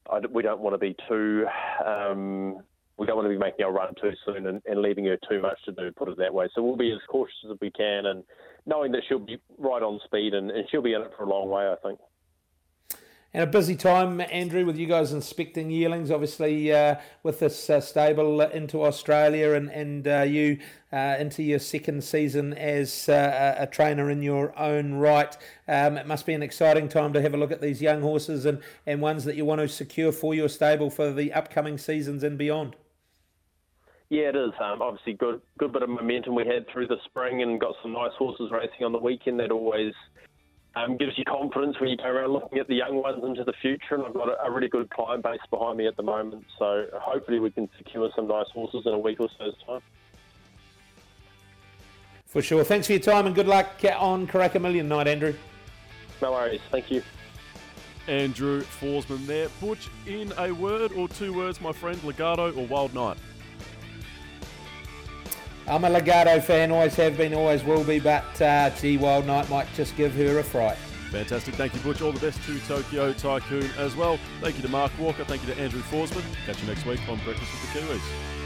I, 0.10 0.20
we 0.32 0.42
don't 0.42 0.62
want 0.62 0.74
to 0.74 0.80
be 0.80 0.96
too. 1.08 1.46
Um, 1.86 2.58
we 2.98 3.06
don't 3.06 3.16
want 3.16 3.28
to 3.28 3.34
be 3.34 3.38
making 3.38 3.66
our 3.66 3.72
run 3.72 3.94
too 4.02 4.12
soon 4.26 4.48
and, 4.48 4.62
and 4.66 4.82
leaving 4.82 5.06
her 5.06 5.18
too 5.30 5.42
much 5.42 5.58
to 5.66 5.72
do, 5.72 5.90
put 5.96 6.10
it 6.10 6.18
that 6.18 6.34
way. 6.34 6.48
So 6.54 6.62
we'll 6.62 6.76
be 6.76 6.92
as 6.92 7.00
cautious 7.08 7.38
as 7.50 7.58
we 7.62 7.72
can 7.72 8.08
and 8.08 8.24
knowing 8.66 8.92
that 8.92 9.04
she'll 9.08 9.20
be 9.20 9.40
right 9.58 9.82
on 9.82 10.02
speed 10.04 10.34
and, 10.34 10.52
and 10.52 10.66
she'll 10.70 10.82
be 10.82 10.94
in 10.94 11.02
it 11.02 11.12
for 11.16 11.24
a 11.24 11.30
long 11.30 11.50
way, 11.50 11.64
I 11.64 11.76
think. 11.82 12.00
And 13.32 13.44
a 13.44 13.48
busy 13.48 13.76
time, 13.76 14.22
Andrew, 14.22 14.66
with 14.66 14.76
you 14.76 14.88
guys 14.88 15.14
inspecting 15.14 15.70
yearlings, 15.70 16.10
obviously 16.10 16.74
uh, 16.74 16.96
with 17.22 17.40
this 17.40 17.70
uh, 17.70 17.80
stable 17.80 18.42
into 18.42 18.84
Australia 18.84 19.54
and, 19.54 19.70
and 19.70 20.08
uh, 20.08 20.22
you 20.22 20.58
uh, 20.92 21.16
into 21.20 21.44
your 21.44 21.60
second 21.60 22.04
season 22.04 22.54
as 22.54 23.08
uh, 23.08 23.56
a 23.60 23.68
trainer 23.68 24.10
in 24.10 24.24
your 24.24 24.58
own 24.58 24.96
right. 24.96 25.38
Um, 25.68 25.96
it 25.96 26.08
must 26.08 26.26
be 26.26 26.34
an 26.34 26.42
exciting 26.42 26.90
time 26.90 27.14
to 27.14 27.22
have 27.22 27.36
a 27.36 27.38
look 27.38 27.52
at 27.52 27.62
these 27.62 27.84
young 27.84 28.02
horses 28.02 28.48
and, 28.48 28.64
and 28.88 29.00
ones 29.00 29.26
that 29.26 29.36
you 29.36 29.46
want 29.46 29.62
to 29.62 29.70
secure 29.70 30.12
for 30.12 30.34
your 30.34 30.50
stable 30.50 30.90
for 30.90 31.12
the 31.12 31.32
upcoming 31.32 31.78
seasons 31.78 32.24
and 32.24 32.36
beyond. 32.36 32.76
Yeah, 34.10 34.30
it 34.30 34.36
is. 34.36 34.54
Um, 34.60 34.82
obviously, 34.82 35.14
good 35.14 35.40
good 35.60 35.72
bit 35.72 35.84
of 35.84 35.90
momentum 35.90 36.34
we 36.34 36.48
had 36.48 36.68
through 36.68 36.88
the 36.88 36.98
spring 37.06 37.44
and 37.44 37.62
got 37.62 37.76
some 37.84 37.94
nice 37.94 38.14
horses 38.18 38.50
racing 38.52 38.84
on 38.84 38.92
the 38.92 38.98
weekend. 38.98 39.40
That 39.40 39.52
always 39.52 39.94
um, 40.80 40.98
gives 40.98 41.18
you 41.18 41.26
confidence 41.26 41.80
when 41.80 41.90
you 41.90 41.98
go 41.98 42.06
around 42.06 42.32
looking 42.32 42.60
at 42.60 42.68
the 42.68 42.76
young 42.76 43.02
ones 43.02 43.24
into 43.24 43.44
the 43.44 43.54
future. 43.62 43.96
And 43.96 44.04
I've 44.06 44.14
got 44.14 44.30
a, 44.30 44.42
a, 44.44 44.52
really 44.52 44.68
good 44.68 44.90
client 44.90 45.24
base 45.24 45.40
behind 45.50 45.78
me 45.78 45.88
at 45.88 45.98
the 45.98 46.04
moment. 46.04 46.46
So 46.58 46.86
hopefully 46.94 47.40
we 47.40 47.52
can 47.52 47.70
secure 47.78 48.10
some 48.16 48.28
nice 48.28 48.48
horses 48.54 48.84
in 48.86 48.94
a 48.94 49.00
week 49.00 49.20
or 49.20 49.30
so's 49.38 49.56
time. 49.66 49.82
For 52.26 52.42
sure. 52.42 52.64
Thanks 52.64 52.88
for 52.88 52.94
your 52.94 53.02
time 53.02 53.26
and 53.26 53.36
good 53.36 53.48
luck 53.48 53.68
on 53.98 54.28
Karaka 54.28 54.62
Million 54.62 54.88
night, 54.88 55.08
Andrew. 55.08 55.34
No 56.22 56.32
worries. 56.32 56.62
Thank 56.72 56.92
you. 56.92 57.02
Andrew 58.08 58.62
Forsman 58.62 59.26
there. 59.26 59.50
Butch, 59.62 59.90
in 60.08 60.34
a 60.38 60.52
word 60.52 60.92
or 60.94 61.08
two 61.08 61.34
words, 61.34 61.62
my 61.62 61.72
friend, 61.72 62.02
Legato 62.04 62.52
or 62.54 62.66
Wild 62.68 62.94
Knight? 62.94 63.18
I'm 65.70 65.84
a 65.84 65.90
Legato 65.90 66.42
fan, 66.42 66.72
always 66.72 66.96
have 66.96 67.16
been, 67.16 67.34
always 67.36 67.64
will 67.64 67.84
be, 67.84 68.00
but 68.00 68.42
uh, 68.42 68.72
Wild 69.00 69.28
Knight 69.28 69.50
might 69.52 69.68
just 69.76 69.96
give 69.96 70.16
her 70.16 70.40
a 70.40 70.44
fright. 70.44 70.78
Fantastic. 71.12 71.56
Thank 71.56 71.76
you, 71.76 71.80
Butch. 71.82 72.02
All 72.02 72.12
the 72.12 72.20
best 72.20 72.42
to 72.44 72.60
Tokyo 72.62 73.14
Tycoon 73.14 73.70
as 73.78 73.96
well. 73.96 74.20
Thank 74.42 74.56
you 74.58 74.64
to 74.64 74.70
Mark 74.70 74.92
Walker. 74.98 75.24
Thank 75.26 75.46
you 75.46 75.54
to 75.54 75.60
Andrew 75.60 75.82
Forsman. 75.82 76.24
Catch 76.46 76.62
you 76.62 76.68
next 76.68 76.86
week 76.86 77.00
on 77.08 77.20
Breakfast 77.20 77.52
with 77.52 77.74
the 77.74 77.80
Kiwis. 77.80 78.39